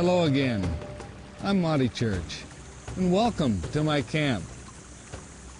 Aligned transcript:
Hello 0.00 0.24
again. 0.24 0.66
I'm 1.42 1.60
Monte 1.60 1.90
Church, 1.90 2.38
and 2.96 3.12
welcome 3.12 3.60
to 3.72 3.84
my 3.84 4.00
camp. 4.00 4.42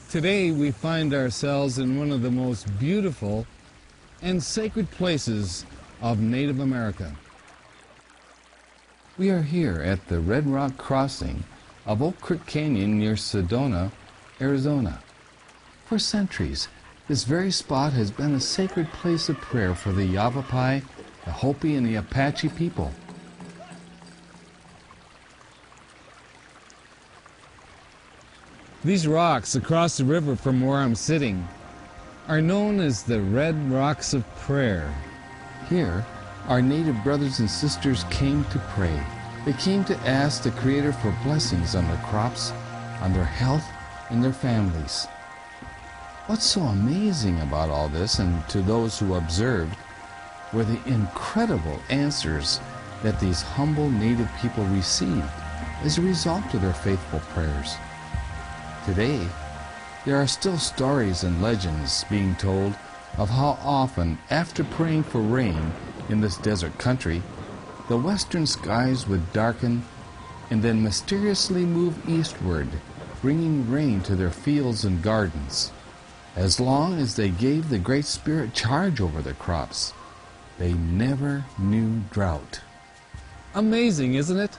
Today 0.09 0.51
we 0.51 0.71
find 0.71 1.13
ourselves 1.13 1.79
in 1.79 1.99
one 1.99 2.11
of 2.11 2.23
the 2.23 2.31
most 2.31 2.67
beautiful 2.79 3.47
and 4.23 4.43
sacred 4.43 4.91
places 4.93 5.67
of 6.01 6.21
Native 6.21 6.59
America. 6.59 7.15
We 9.19 9.29
are 9.29 9.43
here 9.43 9.83
at 9.83 10.09
the 10.09 10.21
Red 10.21 10.47
Rock 10.47 10.79
Crossing 10.79 11.45
of 11.85 12.01
Oak 12.01 12.19
Creek 12.23 12.47
Canyon 12.47 12.99
near 12.99 13.17
Sedona, 13.17 13.93
Arizona. 14.41 15.03
For 15.85 15.99
centuries, 15.99 16.69
this 17.09 17.25
very 17.25 17.51
spot 17.51 17.93
has 17.93 18.11
been 18.11 18.35
a 18.35 18.41
sacred 18.41 18.91
place 18.91 19.29
of 19.29 19.37
prayer 19.37 19.75
for 19.75 19.93
the 19.93 20.07
Yavapai, 20.07 20.81
the 21.27 21.31
Hopi, 21.31 21.75
and 21.75 21.87
the 21.87 21.97
Apache 21.97 22.49
people. 22.49 22.91
These 28.83 29.07
rocks 29.07 29.57
across 29.57 29.99
the 29.99 30.07
river 30.07 30.35
from 30.35 30.63
where 30.63 30.79
I'm 30.79 30.95
sitting 30.95 31.47
are 32.29 32.41
known 32.41 32.81
as 32.81 33.03
the 33.03 33.21
Red 33.21 33.71
Rocks 33.71 34.15
of 34.15 34.25
Prayer. 34.37 34.91
Here, 35.69 36.03
our 36.49 36.63
native 36.63 36.97
brothers 37.05 37.41
and 37.41 37.51
sisters 37.51 38.05
came 38.05 38.43
to 38.45 38.59
pray. 38.71 38.99
They 39.45 39.53
came 39.53 39.85
to 39.85 40.09
ask 40.09 40.43
the 40.43 40.51
Creator 40.53 40.95
for 40.95 41.15
blessings 41.25 41.75
on 41.75 41.87
their 41.89 42.03
crops, 42.07 42.53
on 43.03 43.13
their 43.13 43.27
health, 43.27 43.67
and 44.09 44.25
their 44.25 44.33
families. 44.33 45.05
What's 46.25 46.47
so 46.47 46.63
amazing 46.63 47.39
about 47.43 47.69
all 47.69 47.91
this, 47.91 48.19
and 48.19 48.49
to 48.49 48.63
those 48.63 48.99
who 48.99 49.13
observed, 49.13 49.77
were 50.55 50.65
the 50.65 50.81
incredible 50.87 51.79
answers 51.91 52.61
that 53.03 53.21
these 53.21 53.43
humble 53.43 53.91
native 53.91 54.31
people 54.41 54.65
received 54.65 55.29
as 55.83 55.99
a 55.99 56.03
result 56.03 56.55
of 56.55 56.63
their 56.63 56.73
faithful 56.73 57.21
prayers. 57.35 57.75
Today, 58.91 59.25
there 60.05 60.17
are 60.17 60.27
still 60.27 60.59
stories 60.59 61.23
and 61.23 61.41
legends 61.41 62.05
being 62.11 62.35
told 62.35 62.75
of 63.19 63.31
how 63.31 63.57
often, 63.63 64.19
after 64.31 64.65
praying 64.65 65.05
for 65.05 65.21
rain 65.21 65.73
in 66.09 66.21
this 66.21 66.37
desert 66.39 66.77
country, 66.77 67.23
the 67.89 67.97
western 67.97 68.49
skies 68.49 69.07
would 69.07 69.33
darken 69.33 69.85
and 70.51 70.61
then 70.61 70.83
mysteriously 70.83 71.65
move 71.65 72.09
eastward, 72.09 72.67
bringing 73.23 73.71
rain 73.71 74.01
to 74.01 74.17
their 74.17 74.33
fields 74.33 74.85
and 74.85 75.01
gardens. 75.05 75.71
As 76.35 76.59
long 76.59 76.99
as 76.99 77.15
they 77.15 77.29
gave 77.29 77.69
the 77.69 77.79
Great 77.79 78.07
Spirit 78.07 78.55
charge 78.55 79.01
over 79.01 79.23
their 79.23 79.35
crops, 79.35 79.93
they 80.59 80.73
never 80.73 81.45
knew 81.61 82.01
drought. 82.11 82.61
Amazing, 83.55 84.15
isn't 84.15 84.41
it? 84.41 84.59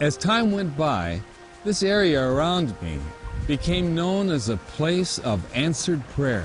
As 0.00 0.16
time 0.16 0.50
went 0.50 0.76
by, 0.76 1.20
this 1.62 1.82
area 1.82 2.22
around 2.22 2.80
me 2.80 2.98
became 3.46 3.94
known 3.94 4.30
as 4.30 4.48
a 4.48 4.56
place 4.56 5.18
of 5.18 5.44
answered 5.54 6.06
prayer. 6.10 6.44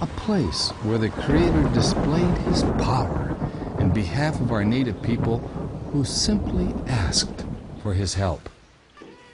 A 0.00 0.06
place 0.06 0.70
where 0.82 0.98
the 0.98 1.08
Creator 1.08 1.68
displayed 1.74 2.38
His 2.38 2.62
power 2.62 3.36
in 3.80 3.90
behalf 3.90 4.40
of 4.40 4.52
our 4.52 4.64
native 4.64 5.02
people 5.02 5.38
who 5.92 6.04
simply 6.04 6.72
asked 6.86 7.44
for 7.82 7.94
His 7.94 8.14
help. 8.14 8.48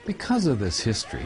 Because 0.05 0.47
of 0.47 0.59
this 0.59 0.79
history, 0.79 1.25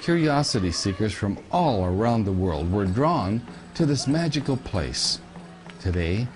curiosity 0.00 0.72
seekers 0.72 1.12
from 1.12 1.38
all 1.52 1.84
around 1.84 2.24
the 2.24 2.32
world 2.32 2.72
were 2.72 2.84
drawn 2.84 3.46
to 3.74 3.86
this 3.86 4.08
magical 4.08 4.56
place. 4.56 5.20
Today, 5.80 6.26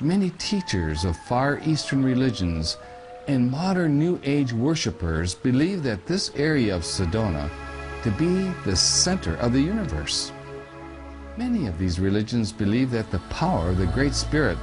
many 0.00 0.30
teachers 0.30 1.04
of 1.04 1.16
Far 1.16 1.60
Eastern 1.64 2.02
religions 2.02 2.78
and 3.28 3.50
modern 3.50 3.98
New 3.98 4.20
Age 4.22 4.52
worshippers 4.52 5.34
believe 5.34 5.82
that 5.82 6.06
this 6.06 6.30
area 6.36 6.74
of 6.76 6.82
Sedona 6.82 7.50
to 8.02 8.10
be 8.12 8.48
the 8.64 8.76
center 8.76 9.34
of 9.36 9.52
the 9.52 9.60
universe. 9.60 10.32
Many 11.36 11.66
of 11.66 11.78
these 11.78 11.98
religions 11.98 12.52
believe 12.52 12.90
that 12.92 13.10
the 13.10 13.18
power 13.30 13.70
of 13.70 13.78
the 13.78 13.86
Great 13.86 14.14
Spirit 14.14 14.56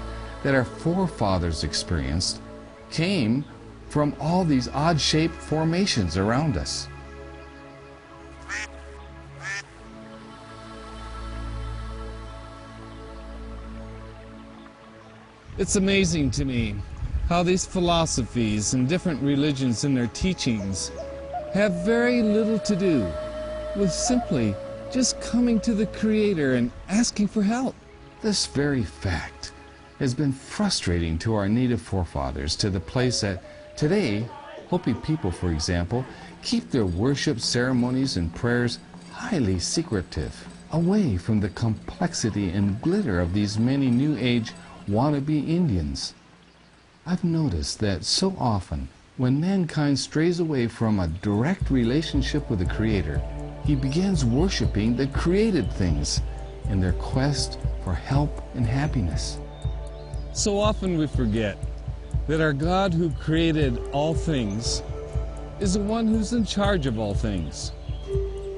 that 0.43 0.55
our 0.55 0.63
forefathers 0.63 1.63
experienced 1.63 2.41
came 2.89 3.43
from 3.89 4.15
all 4.19 4.43
these 4.43 4.69
odd 4.69 4.99
shaped 4.99 5.35
formations 5.35 6.17
around 6.17 6.57
us. 6.57 6.87
It's 15.57 15.75
amazing 15.75 16.31
to 16.31 16.45
me 16.45 16.75
how 17.29 17.41
these 17.41 17.65
philosophies 17.65 18.73
and 18.73 18.87
different 18.87 19.21
religions 19.21 19.83
and 19.85 19.95
their 19.95 20.07
teachings 20.07 20.91
have 21.53 21.85
very 21.85 22.21
little 22.21 22.59
to 22.59 22.75
do 22.75 23.09
with 23.75 23.91
simply 23.91 24.55
just 24.91 25.19
coming 25.21 25.59
to 25.59 25.73
the 25.73 25.87
Creator 25.87 26.55
and 26.55 26.71
asking 26.89 27.27
for 27.27 27.41
help. 27.41 27.75
This 28.21 28.45
very 28.45 28.83
fact 28.83 29.51
has 29.99 30.13
been 30.13 30.31
frustrating 30.31 31.17
to 31.19 31.33
our 31.33 31.47
native 31.47 31.81
forefathers 31.81 32.55
to 32.57 32.69
the 32.69 32.79
place 32.79 33.21
that 33.21 33.41
today, 33.77 34.27
Hopi 34.69 34.93
people, 34.93 35.31
for 35.31 35.51
example, 35.51 36.05
keep 36.41 36.69
their 36.69 36.85
worship 36.85 37.39
ceremonies 37.39 38.17
and 38.17 38.33
prayers 38.35 38.79
highly 39.11 39.59
secretive, 39.59 40.47
away 40.71 41.17
from 41.17 41.39
the 41.39 41.49
complexity 41.49 42.49
and 42.49 42.81
glitter 42.81 43.19
of 43.19 43.33
these 43.33 43.57
many 43.57 43.89
New 43.89 44.17
Age 44.19 44.51
wannabe 44.87 45.47
Indians. 45.47 46.13
I've 47.05 47.25
noticed 47.25 47.79
that 47.79 48.05
so 48.05 48.33
often, 48.39 48.87
when 49.17 49.41
mankind 49.41 49.99
strays 49.99 50.39
away 50.39 50.67
from 50.67 51.01
a 51.01 51.09
direct 51.09 51.69
relationship 51.69 52.49
with 52.49 52.59
the 52.59 52.65
Creator, 52.65 53.21
he 53.65 53.75
begins 53.75 54.23
worshiping 54.23 54.95
the 54.95 55.07
created 55.07 55.69
things 55.73 56.21
in 56.69 56.79
their 56.79 56.93
quest 56.93 57.59
for 57.83 57.93
help 57.93 58.41
and 58.55 58.65
happiness. 58.65 59.37
So 60.31 60.57
often 60.57 60.97
we 60.97 61.07
forget 61.07 61.57
that 62.27 62.39
our 62.39 62.53
God 62.53 62.93
who 62.93 63.09
created 63.11 63.77
all 63.91 64.13
things 64.13 64.81
is 65.59 65.73
the 65.73 65.81
one 65.81 66.07
who's 66.07 66.31
in 66.31 66.45
charge 66.45 66.85
of 66.85 66.99
all 66.99 67.13
things. 67.13 67.73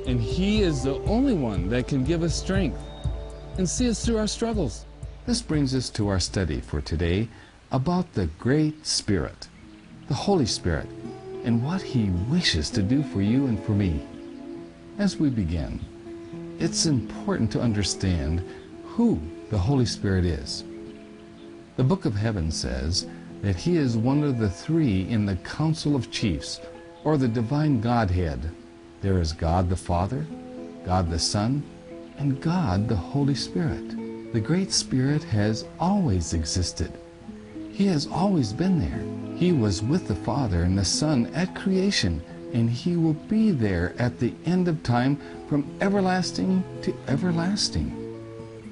And 0.06 0.21
He 0.21 0.62
is 0.62 0.83
the 0.83 1.00
only 1.06 1.33
one 1.33 1.68
that 1.69 1.88
can 1.88 2.03
give 2.03 2.21
us 2.21 2.36
strength 2.36 2.80
and 3.57 3.68
see 3.68 3.89
us 3.89 4.06
through 4.06 4.19
our 4.19 4.27
struggles. 4.27 4.86
This 5.25 5.41
brings 5.41 5.74
us 5.74 5.89
to 5.91 6.09
our 6.09 6.19
study 6.19 6.62
for 6.62 6.80
today 6.80 7.27
about 7.71 8.13
the 8.13 8.27
Great 8.39 8.85
Spirit, 8.85 9.47
the 10.07 10.13
Holy 10.13 10.45
Spirit, 10.45 10.88
and 11.44 11.63
what 11.63 11.81
He 11.81 12.09
wishes 12.29 12.69
to 12.71 12.81
do 12.81 13.03
for 13.03 13.21
you 13.21 13.47
and 13.47 13.62
for 13.63 13.71
me. 13.71 14.06
As 14.97 15.17
we 15.17 15.29
begin, 15.29 15.79
it's 16.59 16.85
important 16.85 17.51
to 17.51 17.62
understand 17.62 18.44
who 18.85 19.19
the 19.50 19.57
Holy 19.57 19.85
Spirit 19.85 20.25
is. 20.25 20.63
The 21.75 21.83
Book 21.83 22.06
of 22.06 22.15
Heaven 22.15 22.50
says 22.51 23.07
that 23.41 23.56
He 23.56 23.77
is 23.77 23.97
one 23.97 24.23
of 24.23 24.38
the 24.39 24.50
three 24.50 25.07
in 25.09 25.25
the 25.25 25.35
Council 25.38 25.95
of 25.95 26.12
Chiefs, 26.12 26.62
or 27.03 27.17
the 27.17 27.27
Divine 27.27 27.81
Godhead. 27.81 28.50
There 29.01 29.19
is 29.19 29.33
God 29.33 29.69
the 29.69 29.75
Father, 29.75 30.25
God 30.85 31.09
the 31.09 31.19
Son, 31.19 31.62
and 32.17 32.41
God 32.41 32.88
the 32.88 32.95
Holy 32.95 33.35
Spirit. 33.35 34.33
The 34.33 34.39
Great 34.39 34.71
Spirit 34.71 35.23
has 35.25 35.65
always 35.79 36.33
existed. 36.33 36.91
He 37.75 37.88
has 37.88 38.07
always 38.07 38.54
been 38.54 38.80
there. 38.80 39.04
He 39.36 39.51
was 39.51 39.83
with 39.83 40.07
the 40.07 40.16
Father 40.16 40.63
and 40.63 40.77
the 40.77 40.86
Son 40.86 41.25
at 41.36 41.54
creation, 41.56 42.24
and 42.54 42.69
He 42.69 42.95
will 42.95 43.16
be 43.27 43.51
there 43.51 43.94
at 44.00 44.18
the 44.18 44.33
end 44.45 44.69
of 44.69 44.81
time 44.81 45.19
from 45.50 45.69
everlasting 45.81 46.63
to 46.83 46.95
everlasting. 47.10 47.92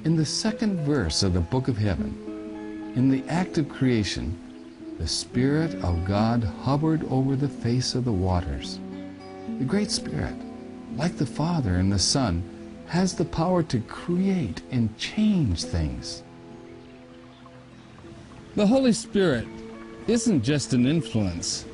In 0.05 0.15
the 0.15 0.23
second 0.23 0.85
verse 0.85 1.21
of 1.21 1.33
the 1.33 1.41
Book 1.41 1.67
of 1.67 1.77
Heaven, 1.77 2.93
in 2.95 3.09
the 3.09 3.25
act 3.27 3.57
of 3.57 3.67
creation, 3.67 4.39
the 4.97 5.07
Spirit 5.07 5.75
of 5.83 6.05
God 6.05 6.41
hovered 6.61 7.03
over 7.11 7.35
the 7.35 7.49
face 7.49 7.95
of 7.95 8.05
the 8.05 8.13
waters. 8.13 8.79
The 9.59 9.65
Great 9.65 9.91
Spirit, 9.91 10.35
like 10.95 11.17
the 11.17 11.25
Father 11.25 11.75
and 11.75 11.91
the 11.91 11.99
Son, 11.99 12.41
has 12.87 13.13
the 13.13 13.25
power 13.25 13.63
to 13.63 13.81
create 13.81 14.61
and 14.71 14.97
change 14.97 15.65
things. 15.65 16.23
The 18.55 18.67
Holy 18.67 18.93
Spirit 18.93 19.47
isn't 20.05 20.43
just 20.43 20.73
an 20.73 20.85
influence, 20.85 21.65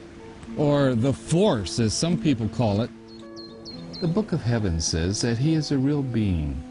or 0.56 0.96
the 0.96 1.12
force, 1.12 1.78
as 1.78 1.94
some 1.94 2.18
people 2.18 2.48
call 2.48 2.80
it. 2.80 2.90
The 4.00 4.08
Book 4.08 4.32
of 4.32 4.42
Heaven 4.42 4.80
says 4.80 5.20
that 5.20 5.38
He 5.38 5.56
is 5.56 5.74
a 5.74 5.78
real 5.78 6.02
being, 6.02 6.64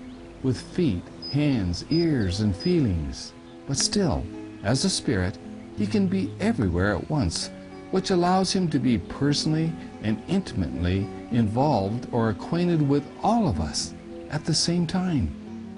with 0.42 0.58
feet, 0.58 1.02
hands, 1.30 1.84
ears, 1.90 2.40
and 2.40 2.56
feelings. 2.56 3.34
But 3.66 3.76
still, 3.76 4.24
as 4.64 4.86
a 4.86 4.88
spirit, 4.88 5.36
He 5.76 5.86
can 5.86 6.06
be 6.06 6.32
everywhere 6.40 6.96
at 6.96 7.10
once, 7.10 7.50
which 7.90 8.08
allows 8.08 8.50
Him 8.50 8.70
to 8.70 8.78
be 8.78 8.96
personally 8.96 9.70
and 10.02 10.22
intimately 10.26 11.06
involved 11.32 12.08
or 12.12 12.30
acquainted 12.30 12.80
with 12.80 13.04
all 13.22 13.46
of 13.46 13.60
us 13.60 13.92
at 14.30 14.46
the 14.46 14.54
same 14.54 14.86
time. 14.86 15.34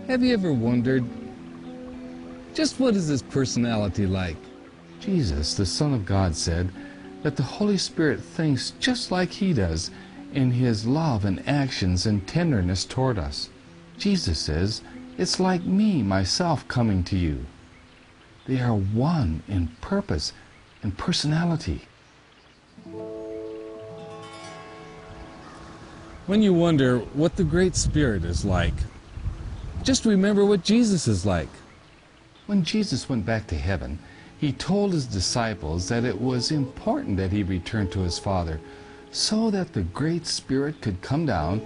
Have 0.06 0.22
you 0.22 0.32
ever 0.34 0.52
wondered 0.52 1.04
just 2.54 2.80
what 2.80 2.96
is 2.96 3.08
his 3.08 3.22
personality 3.22 4.06
like? 4.06 4.36
Jesus, 5.00 5.54
the 5.54 5.64
Son 5.64 5.94
of 5.94 6.04
God, 6.04 6.36
said 6.36 6.70
that 7.22 7.36
the 7.36 7.42
Holy 7.42 7.78
Spirit 7.78 8.20
thinks 8.20 8.72
just 8.80 9.10
like 9.10 9.30
He 9.30 9.52
does 9.52 9.90
in 10.32 10.50
His 10.50 10.86
love 10.86 11.24
and 11.24 11.46
actions 11.48 12.06
and 12.06 12.26
tenderness 12.26 12.84
toward 12.84 13.18
us. 13.18 13.48
Jesus 13.98 14.38
says, 14.38 14.82
It's 15.18 15.40
like 15.40 15.62
me, 15.62 16.02
myself, 16.02 16.66
coming 16.68 17.02
to 17.04 17.16
you. 17.16 17.46
They 18.46 18.60
are 18.60 18.74
one 18.74 19.42
in 19.48 19.68
purpose 19.80 20.32
and 20.82 20.96
personality. 20.96 21.82
When 26.26 26.42
you 26.42 26.54
wonder 26.54 26.98
what 26.98 27.36
the 27.36 27.44
Great 27.44 27.74
Spirit 27.74 28.24
is 28.24 28.44
like, 28.44 28.74
just 29.82 30.04
remember 30.04 30.44
what 30.44 30.62
Jesus 30.62 31.08
is 31.08 31.26
like. 31.26 31.48
When 32.50 32.64
Jesus 32.64 33.08
went 33.08 33.24
back 33.24 33.46
to 33.46 33.54
heaven, 33.54 34.00
he 34.36 34.50
told 34.50 34.92
his 34.92 35.06
disciples 35.06 35.88
that 35.88 36.04
it 36.04 36.20
was 36.20 36.50
important 36.50 37.16
that 37.18 37.30
he 37.30 37.44
return 37.44 37.88
to 37.90 38.00
his 38.00 38.18
Father 38.18 38.58
so 39.12 39.52
that 39.52 39.72
the 39.72 39.82
Great 39.82 40.26
Spirit 40.26 40.82
could 40.82 41.00
come 41.00 41.26
down 41.26 41.64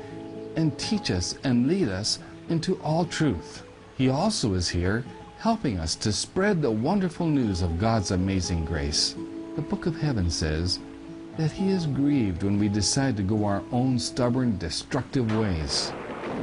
and 0.56 0.78
teach 0.78 1.10
us 1.10 1.38
and 1.42 1.66
lead 1.66 1.88
us 1.88 2.18
into 2.50 2.78
all 2.82 3.06
truth. 3.06 3.62
He 3.96 4.10
also 4.10 4.52
is 4.52 4.68
here 4.68 5.06
helping 5.38 5.78
us 5.78 5.94
to 5.94 6.12
spread 6.12 6.60
the 6.60 6.70
wonderful 6.70 7.28
news 7.28 7.62
of 7.62 7.80
God's 7.80 8.10
amazing 8.10 8.66
grace. 8.66 9.16
The 9.56 9.62
Book 9.62 9.86
of 9.86 9.98
Heaven 9.98 10.30
says, 10.30 10.80
that 11.38 11.52
he 11.52 11.70
is 11.70 11.86
grieved 11.86 12.42
when 12.42 12.58
we 12.58 12.68
decide 12.68 13.16
to 13.16 13.22
go 13.22 13.46
our 13.46 13.62
own 13.72 13.98
stubborn, 13.98 14.58
destructive 14.58 15.34
ways. 15.34 15.94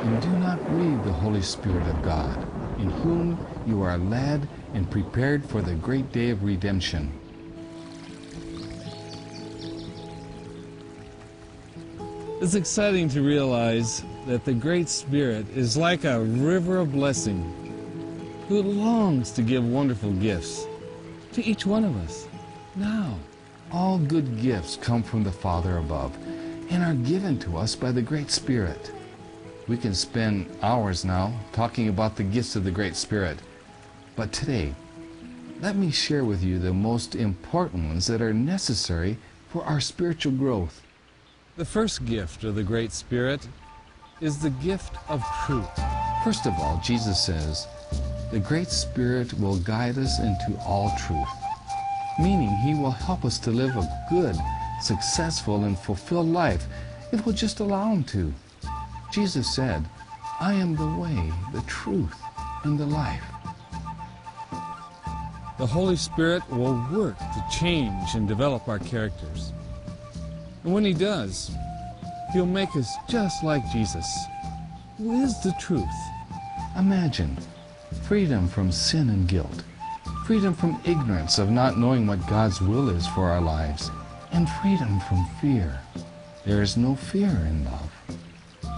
And 0.01 0.19
do 0.19 0.29
not 0.39 0.65
grieve 0.65 1.03
the 1.03 1.13
Holy 1.13 1.43
Spirit 1.43 1.87
of 1.87 2.01
God, 2.01 2.50
in 2.81 2.89
whom 2.89 3.37
you 3.67 3.81
are 3.83 3.97
led 3.97 4.47
and 4.73 4.89
prepared 4.89 5.45
for 5.45 5.61
the 5.61 5.75
great 5.75 6.11
day 6.11 6.31
of 6.31 6.43
redemption. 6.43 7.11
It's 12.41 12.55
exciting 12.55 13.07
to 13.09 13.21
realize 13.21 14.03
that 14.25 14.45
the 14.45 14.53
Great 14.53 14.89
Spirit 14.89 15.45
is 15.55 15.77
like 15.77 16.05
a 16.05 16.21
river 16.21 16.79
of 16.79 16.91
blessing 16.91 17.43
who 18.47 18.63
longs 18.63 19.29
to 19.33 19.43
give 19.43 19.63
wonderful 19.63 20.11
gifts 20.13 20.65
to 21.33 21.45
each 21.45 21.67
one 21.67 21.85
of 21.85 21.95
us 21.97 22.27
now. 22.75 23.15
All 23.71 23.99
good 23.99 24.41
gifts 24.41 24.75
come 24.75 25.03
from 25.03 25.23
the 25.23 25.31
Father 25.31 25.77
above 25.77 26.17
and 26.71 26.83
are 26.83 26.95
given 27.07 27.37
to 27.39 27.57
us 27.57 27.75
by 27.75 27.91
the 27.91 28.01
Great 28.01 28.31
Spirit. 28.31 28.91
We 29.71 29.77
can 29.77 29.95
spend 29.95 30.47
hours 30.61 31.05
now 31.05 31.31
talking 31.53 31.87
about 31.87 32.17
the 32.17 32.23
gifts 32.23 32.57
of 32.57 32.65
the 32.65 32.71
Great 32.71 32.93
Spirit, 32.93 33.39
but 34.17 34.33
today, 34.33 34.75
let 35.61 35.77
me 35.77 35.91
share 35.91 36.25
with 36.25 36.43
you 36.43 36.59
the 36.59 36.73
most 36.73 37.15
important 37.15 37.87
ones 37.87 38.05
that 38.07 38.21
are 38.21 38.33
necessary 38.33 39.17
for 39.47 39.63
our 39.63 39.79
spiritual 39.79 40.33
growth. 40.33 40.81
The 41.55 41.63
first 41.63 42.03
gift 42.03 42.43
of 42.43 42.55
the 42.55 42.63
Great 42.63 42.91
Spirit 42.91 43.47
is 44.19 44.39
the 44.39 44.49
gift 44.49 44.97
of 45.07 45.23
truth. 45.45 45.79
First 46.25 46.45
of 46.45 46.53
all, 46.59 46.81
Jesus 46.83 47.25
says, 47.25 47.65
the 48.29 48.41
Great 48.41 48.67
Spirit 48.67 49.31
will 49.39 49.55
guide 49.55 49.97
us 49.97 50.19
into 50.19 50.59
all 50.65 50.91
truth 51.07 51.29
meaning 52.19 52.49
He 52.57 52.73
will 52.73 52.91
help 52.91 53.23
us 53.23 53.39
to 53.39 53.51
live 53.51 53.77
a 53.77 54.05
good, 54.09 54.35
successful, 54.81 55.63
and 55.63 55.79
fulfilled 55.79 56.27
life 56.27 56.67
if 57.13 57.25
we'll 57.25 57.33
just 57.33 57.61
allow 57.61 57.93
Him 57.93 58.03
to. 58.03 58.33
Jesus 59.11 59.53
said, 59.53 59.85
I 60.39 60.53
am 60.53 60.75
the 60.75 60.87
way, 61.01 61.31
the 61.53 61.61
truth, 61.67 62.19
and 62.63 62.79
the 62.79 62.85
life. 62.85 63.23
The 65.59 65.67
Holy 65.67 65.95
Spirit 65.95 66.49
will 66.49 66.83
work 66.91 67.17
to 67.19 67.45
change 67.51 68.15
and 68.15 68.27
develop 68.27 68.67
our 68.67 68.79
characters. 68.79 69.53
And 70.63 70.73
when 70.73 70.85
He 70.85 70.93
does, 70.93 71.51
He'll 72.33 72.45
make 72.45 72.75
us 72.75 72.89
just 73.07 73.43
like 73.43 73.69
Jesus, 73.71 74.07
who 74.97 75.21
is 75.21 75.39
the 75.43 75.53
truth. 75.59 75.85
Imagine 76.77 77.37
freedom 78.03 78.47
from 78.47 78.71
sin 78.71 79.09
and 79.09 79.27
guilt 79.27 79.63
freedom 80.31 80.53
from 80.53 80.79
ignorance 80.85 81.39
of 81.39 81.49
not 81.49 81.77
knowing 81.77 82.07
what 82.07 82.25
God's 82.25 82.61
will 82.61 82.89
is 82.89 83.05
for 83.07 83.29
our 83.29 83.41
lives, 83.41 83.91
and 84.31 84.49
freedom 84.61 84.99
from 85.01 85.25
fear. 85.41 85.77
There 86.45 86.61
is 86.61 86.77
no 86.77 86.95
fear 86.95 87.27
in 87.27 87.65
love, 87.65 87.91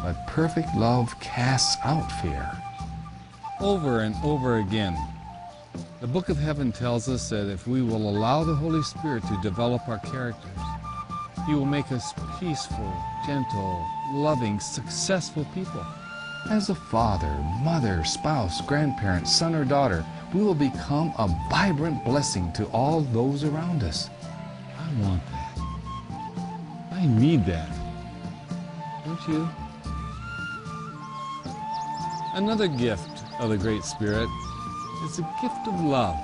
but 0.04 0.28
perfect 0.28 0.76
love 0.76 1.18
casts 1.22 1.78
out 1.86 2.12
fear. 2.22 2.52
Over 3.62 4.02
and 4.02 4.14
over 4.24 4.58
again, 4.58 4.98
the 6.02 6.08
Book 6.08 6.28
of 6.28 6.38
Heaven 6.38 6.74
tells 6.74 7.08
us 7.08 7.30
that 7.30 7.50
if 7.50 7.66
we 7.66 7.82
will 7.82 8.10
allow 8.10 8.44
the 8.44 8.54
Holy 8.54 8.84
Spirit 8.84 9.24
to 9.28 9.42
develop 9.42 9.88
our 9.88 10.00
characters, 10.00 10.52
He 11.48 11.56
will 11.56 11.66
make 11.66 11.90
us 11.94 12.14
peaceful, 12.38 12.94
gentle, 13.26 13.88
loving, 14.12 14.60
successful 14.60 15.48
people. 15.54 15.86
As 16.50 16.70
a 16.70 16.76
father, 16.76 17.34
mother, 17.64 18.04
spouse, 18.04 18.60
grandparent, 18.68 19.30
son, 19.30 19.56
or 19.56 19.64
daughter, 19.64 20.06
we 20.34 20.44
will 20.44 20.54
become 20.54 21.14
a 21.18 21.34
vibrant 21.50 22.04
blessing 22.04 22.52
to 22.54 22.66
all 22.68 23.00
those 23.00 23.46
around 23.46 23.82
us. 23.84 24.10
I 24.78 25.02
want 25.02 25.22
that. 25.28 25.60
I 26.92 27.06
need 27.06 27.46
that. 27.46 27.70
Don't 29.06 29.28
you? 29.30 29.63
Another 32.36 32.68
gift 32.68 33.24
of 33.40 33.52
the 33.52 33.58
Great 33.60 33.84
Spirit 33.84 34.28
is 35.06 35.18
the 35.18 35.28
gift 35.40 35.68
of 35.68 35.80
love. 35.82 36.18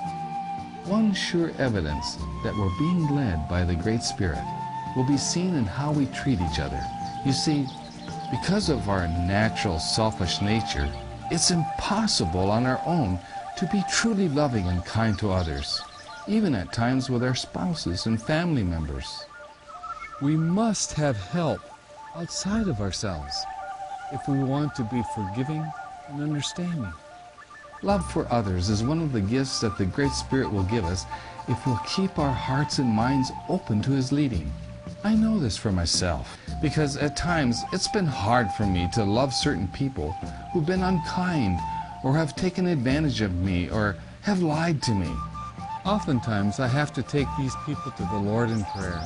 One 0.86 1.14
sure 1.14 1.52
evidence 1.56 2.16
that 2.42 2.52
we're 2.56 2.78
being 2.80 3.14
led 3.14 3.48
by 3.48 3.62
the 3.62 3.76
Great 3.76 4.02
Spirit 4.02 4.42
will 4.96 5.06
be 5.06 5.16
seen 5.16 5.54
in 5.54 5.64
how 5.64 5.92
we 5.92 6.06
treat 6.06 6.40
each 6.40 6.58
other. 6.58 6.82
You 7.24 7.32
see, 7.32 7.64
because 8.32 8.70
of 8.70 8.88
our 8.88 9.06
natural 9.06 9.78
selfish 9.78 10.42
nature, 10.42 10.92
it's 11.30 11.52
impossible 11.52 12.50
on 12.50 12.66
our 12.66 12.82
own 12.84 13.20
to 13.58 13.66
be 13.66 13.84
truly 13.88 14.28
loving 14.28 14.66
and 14.66 14.84
kind 14.84 15.16
to 15.20 15.30
others, 15.30 15.80
even 16.26 16.56
at 16.56 16.72
times 16.72 17.08
with 17.08 17.22
our 17.22 17.36
spouses 17.36 18.06
and 18.06 18.20
family 18.20 18.64
members. 18.64 19.26
We 20.20 20.36
must 20.36 20.94
have 20.94 21.16
help 21.16 21.60
outside 22.16 22.66
of 22.66 22.80
ourselves 22.80 23.32
if 24.12 24.26
we 24.26 24.42
want 24.42 24.74
to 24.74 24.82
be 24.82 25.04
forgiving 25.14 25.64
and 26.10 26.22
understanding. 26.22 26.92
Love 27.82 28.08
for 28.10 28.30
others 28.30 28.68
is 28.68 28.82
one 28.82 29.00
of 29.00 29.12
the 29.12 29.20
gifts 29.20 29.60
that 29.60 29.78
the 29.78 29.86
Great 29.86 30.12
Spirit 30.12 30.52
will 30.52 30.64
give 30.64 30.84
us 30.84 31.06
if 31.48 31.66
we'll 31.66 31.80
keep 31.86 32.18
our 32.18 32.32
hearts 32.32 32.78
and 32.78 32.88
minds 32.88 33.32
open 33.48 33.80
to 33.82 33.90
His 33.92 34.12
leading. 34.12 34.52
I 35.02 35.14
know 35.14 35.38
this 35.38 35.56
for 35.56 35.72
myself 35.72 36.38
because 36.60 36.96
at 36.98 37.16
times 37.16 37.62
it's 37.72 37.88
been 37.88 38.06
hard 38.06 38.50
for 38.52 38.66
me 38.66 38.88
to 38.92 39.04
love 39.04 39.32
certain 39.32 39.66
people 39.68 40.12
who've 40.52 40.66
been 40.66 40.82
unkind 40.82 41.58
or 42.04 42.14
have 42.14 42.36
taken 42.36 42.66
advantage 42.66 43.22
of 43.22 43.34
me 43.34 43.70
or 43.70 43.96
have 44.22 44.42
lied 44.42 44.82
to 44.82 44.94
me. 44.94 45.10
Oftentimes 45.86 46.60
I 46.60 46.66
have 46.66 46.92
to 46.92 47.02
take 47.02 47.28
these 47.38 47.54
people 47.64 47.92
to 47.92 48.02
the 48.02 48.18
Lord 48.18 48.50
in 48.50 48.62
prayer. 48.64 49.02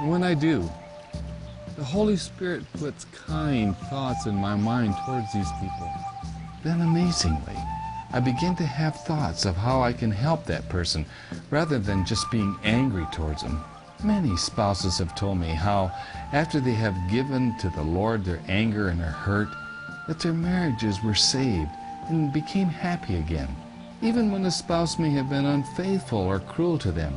And 0.00 0.10
when 0.10 0.24
I 0.24 0.34
do, 0.34 0.68
the 1.76 1.84
Holy 1.84 2.16
Spirit 2.16 2.64
puts 2.74 3.04
kind 3.26 3.76
thoughts 3.76 4.24
in 4.26 4.34
my 4.34 4.56
mind 4.56 4.94
towards 5.04 5.30
these 5.32 5.50
people. 5.60 5.92
Then 6.64 6.80
amazingly, 6.80 7.56
I 8.12 8.20
begin 8.20 8.56
to 8.56 8.64
have 8.64 8.96
thoughts 9.04 9.44
of 9.44 9.56
how 9.56 9.82
I 9.82 9.92
can 9.92 10.10
help 10.10 10.46
that 10.46 10.68
person 10.70 11.04
rather 11.50 11.78
than 11.78 12.06
just 12.06 12.30
being 12.30 12.56
angry 12.64 13.06
towards 13.12 13.42
them. 13.42 13.62
Many 14.02 14.36
spouses 14.36 14.98
have 14.98 15.14
told 15.14 15.38
me 15.38 15.48
how, 15.48 15.92
after 16.32 16.60
they 16.60 16.72
have 16.72 17.10
given 17.10 17.56
to 17.58 17.68
the 17.68 17.82
Lord 17.82 18.24
their 18.24 18.40
anger 18.48 18.88
and 18.88 18.98
their 18.98 19.10
hurt, 19.10 19.48
that 20.08 20.20
their 20.20 20.32
marriages 20.32 21.02
were 21.02 21.14
saved 21.14 21.70
and 22.08 22.32
became 22.32 22.68
happy 22.68 23.16
again, 23.16 23.54
even 24.00 24.32
when 24.32 24.42
the 24.42 24.50
spouse 24.50 24.98
may 24.98 25.10
have 25.10 25.28
been 25.28 25.44
unfaithful 25.44 26.18
or 26.18 26.40
cruel 26.40 26.78
to 26.78 26.92
them. 26.92 27.14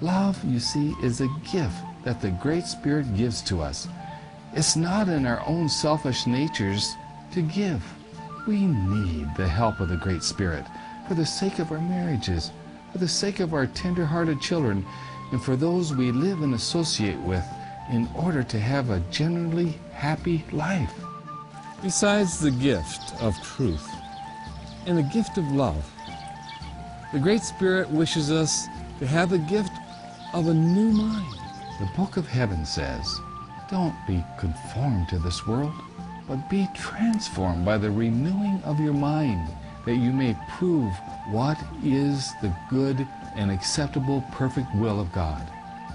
Love, 0.00 0.42
you 0.44 0.60
see, 0.60 0.94
is 1.02 1.20
a 1.20 1.28
gift 1.50 1.82
that 2.06 2.20
the 2.20 2.30
Great 2.30 2.64
Spirit 2.64 3.16
gives 3.16 3.42
to 3.42 3.60
us. 3.60 3.88
It's 4.52 4.76
not 4.76 5.08
in 5.08 5.26
our 5.26 5.42
own 5.44 5.68
selfish 5.68 6.24
natures 6.24 6.94
to 7.32 7.42
give. 7.42 7.82
We 8.46 8.64
need 8.64 9.26
the 9.36 9.48
help 9.48 9.80
of 9.80 9.88
the 9.88 9.96
Great 9.96 10.22
Spirit 10.22 10.64
for 11.08 11.14
the 11.14 11.26
sake 11.26 11.58
of 11.58 11.72
our 11.72 11.80
marriages, 11.80 12.52
for 12.92 12.98
the 12.98 13.08
sake 13.08 13.40
of 13.40 13.54
our 13.54 13.66
tender-hearted 13.66 14.40
children, 14.40 14.86
and 15.32 15.42
for 15.42 15.56
those 15.56 15.94
we 15.94 16.12
live 16.12 16.42
and 16.42 16.54
associate 16.54 17.18
with 17.18 17.44
in 17.90 18.08
order 18.14 18.44
to 18.44 18.60
have 18.60 18.90
a 18.90 19.02
generally 19.10 19.76
happy 19.92 20.44
life. 20.52 20.94
Besides 21.82 22.38
the 22.38 22.52
gift 22.52 23.20
of 23.20 23.34
truth 23.42 23.90
and 24.86 24.96
the 24.96 25.10
gift 25.12 25.38
of 25.38 25.50
love, 25.50 25.84
the 27.12 27.18
Great 27.18 27.42
Spirit 27.42 27.90
wishes 27.90 28.30
us 28.30 28.66
to 29.00 29.06
have 29.08 29.30
the 29.30 29.38
gift 29.38 29.72
of 30.32 30.46
a 30.46 30.54
new 30.54 30.92
mind. 30.92 31.35
The 31.78 31.86
Book 31.94 32.16
of 32.16 32.26
Heaven 32.26 32.64
says, 32.64 33.20
Don't 33.70 33.94
be 34.06 34.24
conformed 34.38 35.10
to 35.10 35.18
this 35.18 35.46
world, 35.46 35.74
but 36.26 36.48
be 36.48 36.66
transformed 36.74 37.66
by 37.66 37.76
the 37.76 37.90
renewing 37.90 38.62
of 38.64 38.80
your 38.80 38.94
mind, 38.94 39.54
that 39.84 39.96
you 39.96 40.10
may 40.10 40.34
prove 40.56 40.90
what 41.28 41.62
is 41.84 42.32
the 42.40 42.56
good 42.70 43.06
and 43.34 43.50
acceptable, 43.50 44.24
perfect 44.32 44.74
will 44.76 44.98
of 44.98 45.12
God. 45.12 45.46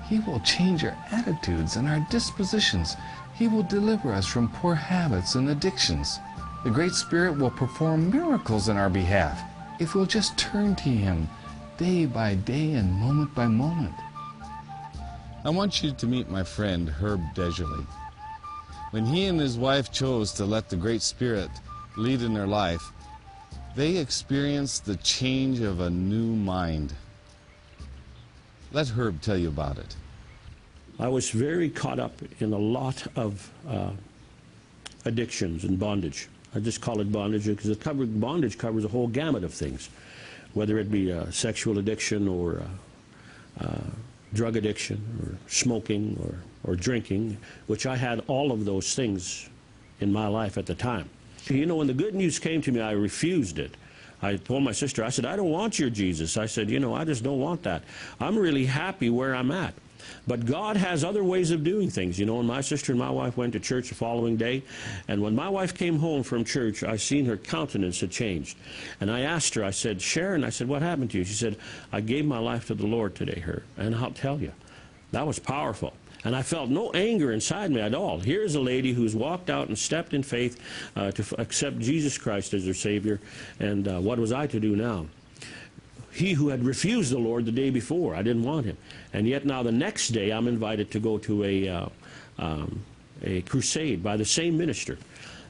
He 0.08 0.20
will 0.20 0.40
change 0.42 0.86
our 0.86 0.96
attitudes 1.12 1.78
and 1.78 1.88
our 1.88 2.06
dispositions. 2.12 2.96
He 3.34 3.48
will 3.48 3.64
deliver 3.64 4.14
us 4.14 4.28
from 4.28 4.50
poor 4.50 4.76
habits 4.76 5.34
and 5.34 5.50
addictions. 5.50 6.20
The 6.64 6.70
Great 6.70 6.94
Spirit 6.94 7.40
will 7.40 7.50
perform 7.50 8.12
miracles 8.12 8.70
in 8.70 8.78
our 8.78 8.90
behalf 8.90 9.42
if 9.80 9.96
we'll 9.96 10.06
just 10.06 10.38
turn 10.38 10.76
to 10.76 10.90
Him 10.90 11.28
day 11.78 12.06
by 12.06 12.36
day 12.36 12.74
and 12.74 12.94
moment 12.94 13.34
by 13.34 13.48
moment. 13.48 13.96
I 15.44 15.50
want 15.50 15.82
you 15.82 15.92
to 15.92 16.06
meet 16.06 16.30
my 16.30 16.44
friend 16.44 16.88
Herb 16.88 17.20
Dejerly. 17.34 17.88
When 18.92 19.06
he 19.06 19.26
and 19.26 19.40
his 19.40 19.58
wife 19.58 19.92
chose 19.92 20.32
to 20.34 20.46
let 20.46 20.70
the 20.70 20.76
Great 20.76 21.02
Spirit 21.02 21.50
lead 21.98 22.22
in 22.22 22.36
their 22.36 22.46
life, 22.46 22.92
they 23.76 23.98
experienced 23.98 24.86
the 24.86 24.98
change 24.98 25.60
of 25.62 25.80
a 25.80 25.90
new 25.90 26.36
mind. 26.36 26.94
Let 28.72 28.90
Herb 28.90 29.20
tell 29.22 29.38
you 29.38 29.48
about 29.48 29.80
it. 29.80 29.96
I 31.00 31.08
was 31.08 31.32
very 31.32 31.72
caught 31.72 32.00
up 32.00 32.22
in 32.40 32.54
a 32.54 32.60
lot 32.60 33.08
of 33.16 33.52
uh, 33.68 33.92
addictions 35.06 35.64
and 35.64 35.80
bondage. 35.80 36.30
I 36.54 36.60
just 36.60 36.82
call 36.82 37.00
it 37.00 37.12
bondage 37.12 37.48
because 37.48 37.70
the 37.70 37.76
cover, 37.76 38.06
bondage 38.06 38.60
covers 38.60 38.86
a 38.86 38.90
whole 38.90 39.08
gamut 39.08 39.44
of 39.44 39.56
things, 39.56 39.90
whether 40.54 40.78
it 40.78 40.92
be 40.92 41.12
uh, 41.12 41.32
sexual 41.32 41.80
addiction 41.80 42.28
or 42.28 42.62
uh, 43.60 43.66
uh, 43.66 43.80
drug 44.34 44.56
addiction 44.56 45.02
or 45.22 45.38
smoking 45.50 46.18
or, 46.24 46.72
or 46.72 46.76
drinking, 46.76 47.38
which 47.68 47.86
I 47.86 47.96
had 47.96 48.24
all 48.28 48.52
of 48.52 48.66
those 48.66 48.96
things 48.96 49.50
in 50.00 50.12
my 50.12 50.28
life 50.28 50.58
at 50.58 50.66
the 50.66 50.76
time. 50.76 51.10
You 51.46 51.66
know, 51.66 51.78
when 51.78 51.88
the 51.88 51.94
good 51.94 52.16
news 52.16 52.40
came 52.40 52.62
to 52.62 52.72
me, 52.72 52.82
I 52.82 52.92
refused 52.92 53.60
it. 53.60 53.76
I 54.22 54.36
told 54.36 54.64
my 54.64 54.72
sister, 54.72 55.04
I 55.04 55.10
said, 55.10 55.26
I 55.26 55.36
don't 55.36 55.50
want 55.50 55.80
your 55.80 55.90
Jesus. 55.90 56.38
I 56.38 56.46
said, 56.46 56.70
you 56.70 56.80
know, 56.80 56.94
I 56.94 57.04
just 57.04 57.24
don't 57.24 57.40
want 57.40 57.64
that. 57.64 57.84
I'm 58.20 58.38
really 58.38 58.66
happy 58.66 59.10
where 59.10 59.36
I'm 59.36 59.52
at. 59.52 59.74
But 60.28 60.46
God 60.46 60.78
has 60.78 61.04
other 61.04 61.24
ways 61.24 61.52
of 61.52 61.64
doing 61.64 61.90
things. 61.90 62.20
You 62.20 62.26
know, 62.26 62.40
and 62.40 62.48
my 62.48 62.62
sister 62.62 62.92
and 62.92 63.00
my 63.00 63.10
wife 63.10 63.38
went 63.38 63.54
to 63.54 63.60
church 63.60 63.90
the 63.90 63.96
following 63.96 64.38
day, 64.38 64.64
and 65.08 65.22
when 65.22 65.36
my 65.36 65.50
wife 65.50 65.74
came 65.74 66.00
home 66.00 66.24
from 66.24 66.44
church, 66.44 66.84
I 66.84 66.98
seen 66.98 67.26
her 67.26 67.38
countenance 67.38 68.02
had 68.02 68.12
changed. 68.12 68.58
And 69.00 69.12
I 69.12 69.22
asked 69.22 69.54
her, 69.56 69.64
I 69.64 69.72
said, 69.72 70.02
Sharon, 70.02 70.44
I 70.44 70.50
said, 70.50 70.68
what 70.68 70.82
happened 70.82 71.12
to 71.12 71.18
you? 71.18 71.24
She 71.24 71.34
said, 71.34 71.58
I 71.92 72.02
gave 72.02 72.26
my 72.26 72.40
life 72.40 72.68
to 72.68 72.76
the 72.76 72.88
Lord 72.88 73.16
today, 73.16 73.40
her. 73.42 73.64
And 73.78 73.96
I'll 73.96 74.12
tell 74.12 74.40
you, 74.40 74.52
that 75.12 75.26
was 75.26 75.40
powerful. 75.40 75.94
And 76.24 76.36
I 76.36 76.44
felt 76.44 76.70
no 76.70 76.92
anger 76.92 77.32
inside 77.32 77.72
me 77.72 77.82
at 77.82 77.96
all. 77.96 78.20
Here's 78.20 78.54
a 78.54 78.60
lady 78.60 78.94
who's 78.94 79.16
walked 79.16 79.50
out 79.50 79.70
and 79.70 79.78
stepped 79.78 80.14
in 80.14 80.22
faith 80.22 80.62
uh, 80.96 81.12
to 81.12 81.42
accept 81.42 81.80
Jesus 81.80 82.18
Christ 82.18 82.54
as 82.54 82.68
her 82.68 82.76
Savior. 82.76 83.20
And 83.60 83.88
uh, 83.88 84.00
what 84.00 84.20
was 84.20 84.32
I 84.32 84.46
to 84.48 84.60
do 84.60 84.76
now? 84.76 85.08
He 86.12 86.34
who 86.34 86.50
had 86.50 86.64
refused 86.64 87.12
the 87.12 87.18
Lord 87.18 87.46
the 87.46 87.52
day 87.52 87.70
before. 87.70 88.16
I 88.16 88.22
didn't 88.22 88.44
want 88.44 88.66
him. 88.66 88.78
And 89.14 89.28
yet 89.28 89.46
now 89.46 89.64
the 89.64 89.72
next 89.72 90.10
day 90.10 90.32
I'm 90.32 90.48
invited 90.48 90.92
to 90.92 91.00
go 91.00 91.18
to 91.20 91.44
a, 91.44 91.68
uh, 91.68 91.86
um, 92.38 92.82
a 93.24 93.42
crusade 93.42 94.04
by 94.04 94.18
the 94.18 94.26
same 94.26 94.58
minister. 94.58 94.98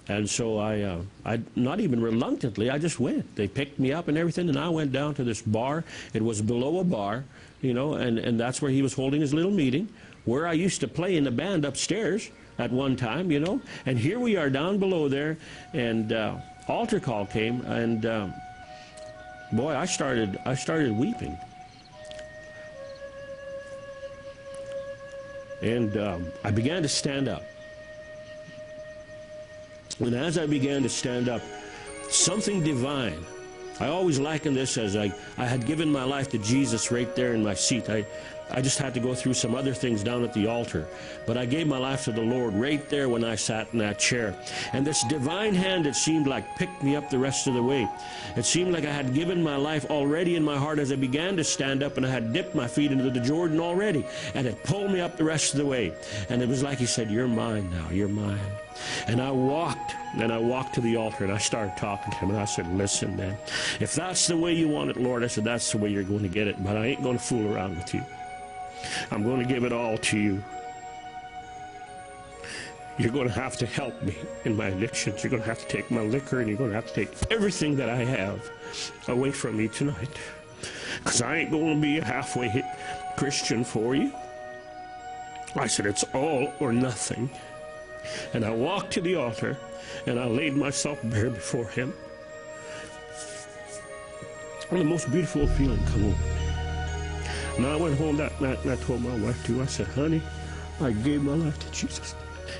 And 0.07 0.29
so 0.29 0.57
I, 0.57 0.81
uh, 0.81 1.01
I, 1.25 1.39
not 1.55 1.79
even 1.79 2.01
reluctantly, 2.01 2.69
I 2.69 2.77
just 2.77 2.99
went. 2.99 3.35
They 3.35 3.47
picked 3.47 3.79
me 3.79 3.93
up 3.93 4.07
and 4.07 4.17
everything, 4.17 4.49
and 4.49 4.57
I 4.57 4.67
went 4.69 4.91
down 4.91 5.13
to 5.15 5.23
this 5.23 5.41
bar. 5.41 5.83
It 6.13 6.23
was 6.23 6.41
below 6.41 6.79
a 6.79 6.83
bar, 6.83 7.23
you 7.61 7.73
know, 7.73 7.93
and, 7.93 8.17
and 8.19 8.39
that's 8.39 8.61
where 8.61 8.71
he 8.71 8.81
was 8.81 8.93
holding 8.93 9.21
his 9.21 9.33
little 9.33 9.51
meeting, 9.51 9.87
where 10.25 10.47
I 10.47 10.53
used 10.53 10.81
to 10.81 10.87
play 10.87 11.17
in 11.17 11.23
the 11.23 11.31
band 11.31 11.65
upstairs 11.65 12.29
at 12.57 12.71
one 12.71 12.95
time, 12.95 13.31
you 13.31 13.39
know. 13.39 13.61
And 13.85 13.97
here 13.97 14.19
we 14.19 14.35
are 14.37 14.49
down 14.49 14.79
below 14.79 15.07
there, 15.07 15.37
and 15.73 16.11
uh, 16.11 16.35
altar 16.67 16.99
call 16.99 17.25
came, 17.25 17.61
and 17.61 18.05
um, 18.05 18.33
boy, 19.51 19.75
I 19.75 19.85
started, 19.85 20.39
I 20.45 20.55
started 20.55 20.91
weeping. 20.91 21.37
And 25.61 25.95
um, 25.97 26.31
I 26.43 26.51
began 26.51 26.81
to 26.81 26.89
stand 26.89 27.27
up. 27.27 27.43
And 29.99 30.15
as 30.15 30.37
I 30.37 30.47
began 30.47 30.81
to 30.83 30.89
stand 30.89 31.29
up, 31.29 31.41
something 32.09 32.63
divine, 32.63 33.23
I 33.79 33.87
always 33.87 34.19
liken 34.19 34.53
this 34.53 34.77
as 34.77 34.95
I, 34.95 35.13
I 35.37 35.45
had 35.45 35.65
given 35.65 35.91
my 35.91 36.03
life 36.03 36.29
to 36.31 36.37
Jesus 36.39 36.91
right 36.91 37.15
there 37.15 37.33
in 37.33 37.43
my 37.43 37.53
seat. 37.53 37.89
I, 37.89 38.05
I 38.53 38.61
just 38.61 38.77
had 38.77 38.93
to 38.95 38.99
go 38.99 39.13
through 39.13 39.33
some 39.33 39.55
other 39.55 39.73
things 39.73 40.03
down 40.03 40.23
at 40.23 40.33
the 40.33 40.47
altar. 40.47 40.87
But 41.25 41.37
I 41.37 41.45
gave 41.45 41.67
my 41.67 41.77
life 41.77 42.03
to 42.05 42.11
the 42.11 42.21
Lord 42.21 42.53
right 42.53 42.87
there 42.89 43.07
when 43.07 43.23
I 43.23 43.35
sat 43.35 43.67
in 43.71 43.79
that 43.79 43.97
chair. 43.97 44.35
And 44.73 44.85
this 44.85 45.03
divine 45.05 45.53
hand, 45.53 45.85
it 45.87 45.95
seemed 45.95 46.27
like, 46.27 46.55
picked 46.55 46.83
me 46.83 46.95
up 46.95 47.09
the 47.09 47.19
rest 47.19 47.47
of 47.47 47.53
the 47.53 47.63
way. 47.63 47.87
It 48.35 48.45
seemed 48.45 48.73
like 48.73 48.85
I 48.85 48.91
had 48.91 49.13
given 49.13 49.41
my 49.41 49.55
life 49.55 49.85
already 49.89 50.35
in 50.35 50.43
my 50.43 50.57
heart 50.57 50.79
as 50.79 50.91
I 50.91 50.95
began 50.95 51.37
to 51.37 51.43
stand 51.43 51.83
up, 51.83 51.97
and 51.97 52.05
I 52.05 52.09
had 52.09 52.33
dipped 52.33 52.55
my 52.55 52.67
feet 52.67 52.91
into 52.91 53.09
the 53.09 53.19
Jordan 53.19 53.59
already. 53.59 54.05
And 54.35 54.45
it 54.45 54.63
pulled 54.63 54.91
me 54.91 54.99
up 54.99 55.17
the 55.17 55.23
rest 55.23 55.53
of 55.53 55.59
the 55.59 55.65
way. 55.65 55.93
And 56.29 56.41
it 56.41 56.49
was 56.49 56.63
like 56.63 56.77
He 56.77 56.85
said, 56.85 57.09
You're 57.09 57.27
mine 57.27 57.69
now, 57.71 57.89
you're 57.89 58.09
mine. 58.09 58.39
And 59.07 59.21
I 59.21 59.31
walked, 59.31 59.95
and 60.15 60.31
I 60.31 60.37
walked 60.37 60.75
to 60.75 60.81
the 60.81 60.95
altar, 60.95 61.23
and 61.23 61.33
I 61.33 61.37
started 61.37 61.77
talking 61.77 62.11
to 62.11 62.17
him, 62.17 62.29
and 62.31 62.39
I 62.39 62.45
said, 62.45 62.67
Listen, 62.75 63.15
man, 63.15 63.37
if 63.79 63.93
that's 63.93 64.27
the 64.27 64.37
way 64.37 64.53
you 64.53 64.67
want 64.67 64.89
it, 64.89 64.97
Lord, 64.97 65.23
I 65.23 65.27
said, 65.27 65.43
That's 65.43 65.71
the 65.71 65.77
way 65.77 65.89
you're 65.89 66.03
going 66.03 66.23
to 66.23 66.29
get 66.29 66.47
it, 66.47 66.61
but 66.63 66.77
I 66.77 66.87
ain't 66.87 67.03
going 67.03 67.17
to 67.17 67.23
fool 67.23 67.53
around 67.53 67.77
with 67.77 67.93
you. 67.93 68.03
I'm 69.11 69.23
going 69.23 69.39
to 69.39 69.45
give 69.45 69.63
it 69.63 69.73
all 69.73 69.97
to 69.97 70.17
you. 70.17 70.43
You're 72.97 73.11
going 73.11 73.27
to 73.27 73.33
have 73.33 73.57
to 73.57 73.65
help 73.65 74.01
me 74.03 74.15
in 74.45 74.55
my 74.55 74.67
addictions. 74.67 75.23
You're 75.23 75.31
going 75.31 75.41
to 75.41 75.47
have 75.47 75.59
to 75.59 75.67
take 75.67 75.89
my 75.89 76.01
liquor 76.01 76.39
and 76.39 76.49
you're 76.49 76.57
going 76.57 76.69
to 76.69 76.75
have 76.75 76.87
to 76.87 76.93
take 76.93 77.09
everything 77.31 77.75
that 77.77 77.89
I 77.89 78.03
have 78.03 78.49
away 79.07 79.31
from 79.31 79.57
me 79.57 79.67
tonight. 79.67 80.19
Because 81.03 81.21
I 81.21 81.37
ain't 81.37 81.51
going 81.51 81.75
to 81.75 81.81
be 81.81 81.97
a 81.97 82.03
halfway 82.03 82.63
Christian 83.17 83.63
for 83.63 83.95
you. 83.95 84.11
I 85.55 85.67
said, 85.67 85.85
it's 85.85 86.03
all 86.13 86.53
or 86.59 86.71
nothing. 86.71 87.29
And 88.33 88.45
I 88.45 88.51
walked 88.51 88.93
to 88.93 89.01
the 89.01 89.15
altar 89.15 89.57
and 90.05 90.19
I 90.19 90.25
laid 90.25 90.55
myself 90.55 90.99
bare 91.03 91.29
before 91.29 91.67
him. 91.67 91.93
And 94.69 94.79
the 94.79 94.85
most 94.85 95.11
beautiful 95.11 95.47
feeling 95.47 95.83
come 95.87 96.05
over 96.05 96.35
me. 96.35 96.40
And 97.57 97.65
I 97.67 97.75
went 97.75 97.97
home 97.97 98.17
that 98.17 98.39
night 98.41 98.59
and 98.63 98.71
I 98.71 98.75
told 98.77 99.01
my 99.01 99.15
wife 99.17 99.45
too. 99.45 99.61
I 99.61 99.65
said, 99.65 99.87
honey, 99.87 100.21
I 100.79 100.91
gave 100.91 101.23
my 101.23 101.33
life 101.33 101.59
to 101.59 101.71
Jesus. 101.71 102.15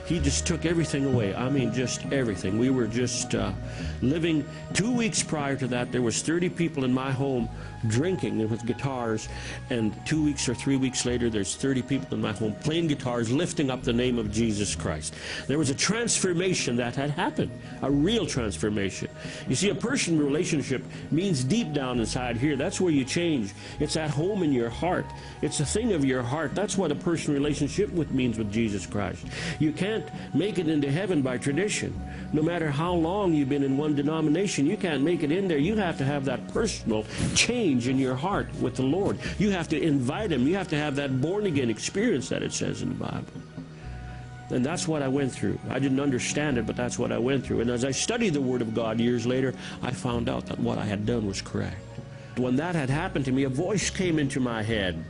He 0.05 0.19
just 0.19 0.45
took 0.45 0.65
everything 0.65 1.05
away. 1.05 1.36
I 1.36 1.50
mean, 1.50 1.74
just 1.74 2.05
everything. 2.12 2.57
We 2.57 2.69
were 2.69 2.88
just 2.88 3.36
uh, 3.36 3.51
living. 4.01 4.45
Two 4.74 4.91
weeks 4.91 5.24
prior 5.24 5.55
to 5.57 5.67
that, 5.67 5.91
there 5.91 6.01
was 6.01 6.21
30 6.21 6.50
people 6.50 6.83
in 6.83 6.93
my 6.93 7.12
home 7.12 7.50
drinking 7.88 8.50
with 8.50 8.65
guitars, 8.65 9.27
and 9.69 9.93
two 10.05 10.24
weeks 10.24 10.48
or 10.48 10.53
three 10.53 10.77
weeks 10.77 11.05
later, 11.05 11.29
there's 11.29 11.55
30 11.55 11.81
people 11.81 12.13
in 12.13 12.21
my 12.21 12.31
home 12.31 12.55
playing 12.62 12.88
guitars, 12.88 13.31
lifting 13.31 13.69
up 13.69 13.83
the 13.83 13.93
name 13.93 14.19
of 14.19 14.31
Jesus 14.31 14.75
Christ. 14.75 15.13
There 15.48 15.57
was 15.57 15.69
a 15.69 15.75
transformation 15.75 16.75
that 16.77 16.95
had 16.95 17.10
happened, 17.10 17.51
a 17.81 17.91
real 17.91 18.25
transformation. 18.25 19.10
You 19.48 19.55
see, 19.55 19.69
a 19.69 19.75
person 19.75 20.17
relationship 20.17 20.83
means 21.10 21.43
deep 21.43 21.74
down 21.74 22.00
inside 22.00 22.38
here. 22.38 22.55
That's 22.55 22.79
where 22.79 22.91
you 22.91 23.05
change. 23.05 23.53
It's 23.79 23.98
at 23.98 24.10
home 24.10 24.43
in 24.43 24.51
your 24.51 24.69
heart. 24.69 25.05
It's 25.41 25.60
a 25.60 25.65
thing 25.65 25.93
of 25.93 26.05
your 26.05 26.21
heart. 26.21 26.53
That's 26.55 26.77
what 26.77 26.91
a 26.91 26.95
person 26.95 27.33
relationship 27.33 27.91
with 27.91 28.12
means 28.12 28.38
with 28.38 28.51
Jesus 28.51 28.86
Christ. 28.86 29.25
You 29.60 29.71
can't 29.82 30.36
make 30.36 30.60
it 30.60 30.68
into 30.68 30.92
heaven 30.92 31.24
by 31.24 31.40
tradition. 31.40 31.92
No 32.34 32.44
matter 32.44 32.70
how 32.70 32.94
long 32.94 33.34
you've 33.34 33.50
been 33.50 33.64
in 33.64 33.78
one 33.78 33.96
denomination, 33.96 34.68
you 34.68 34.78
can't 34.78 35.02
make 35.02 35.24
it 35.24 35.32
in 35.32 35.48
there. 35.48 35.58
You 35.58 35.76
have 35.76 35.98
to 35.98 36.06
have 36.06 36.24
that 36.26 36.48
personal 36.50 37.04
change 37.34 37.88
in 37.88 37.98
your 37.98 38.14
heart 38.14 38.48
with 38.62 38.76
the 38.76 38.84
Lord. 38.84 39.18
You 39.40 39.50
have 39.50 39.68
to 39.70 39.82
invite 39.82 40.32
Him. 40.32 40.46
You 40.48 40.56
have 40.56 40.68
to 40.68 40.78
have 40.78 40.96
that 40.98 41.20
born 41.20 41.48
again 41.48 41.72
experience 41.72 42.30
that 42.30 42.44
it 42.44 42.54
says 42.54 42.84
in 42.84 42.90
the 42.90 42.96
Bible. 42.96 43.34
And 44.52 44.64
that's 44.64 44.88
what 44.88 45.02
I 45.02 45.08
went 45.08 45.32
through. 45.32 45.58
I 45.68 45.80
didn't 45.80 46.00
understand 46.00 46.60
it, 46.60 46.68
but 46.68 46.76
that's 46.76 47.00
what 47.00 47.12
I 47.12 47.18
went 47.18 47.44
through. 47.44 47.62
And 47.62 47.72
as 47.72 47.84
I 47.84 47.90
studied 47.90 48.36
the 48.36 48.42
Word 48.42 48.62
of 48.62 48.76
God 48.76 49.00
years 49.00 49.26
later, 49.26 49.52
I 49.82 49.90
found 49.90 50.30
out 50.30 50.46
that 50.46 50.60
what 50.60 50.78
I 50.78 50.86
had 50.86 51.08
done 51.08 51.26
was 51.26 51.42
correct. 51.42 51.82
When 52.38 52.56
that 52.58 52.76
had 52.76 52.92
happened 52.92 53.26
to 53.26 53.32
me, 53.32 53.46
a 53.46 53.50
voice 53.50 53.90
came 53.90 54.20
into 54.20 54.40
my 54.40 54.62
head, 54.62 55.04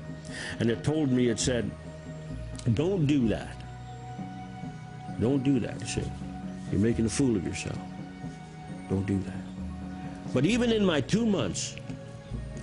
and 0.62 0.72
it 0.72 0.82
told 0.86 1.12
me, 1.12 1.28
it 1.28 1.42
said, 1.42 1.70
Don't 2.74 3.06
do 3.06 3.28
that. 3.28 3.61
Don't 5.22 5.44
do 5.44 5.60
that, 5.60 5.80
it 5.80 5.88
said. 5.88 6.12
You're 6.72 6.82
making 6.82 7.06
a 7.06 7.10
fool 7.10 7.36
of 7.36 7.46
yourself. 7.46 7.78
Don't 8.90 9.06
do 9.06 9.20
that. 9.20 10.34
But 10.34 10.46
even 10.46 10.72
in 10.72 10.84
my 10.84 11.00
two 11.00 11.28
months 11.28 11.76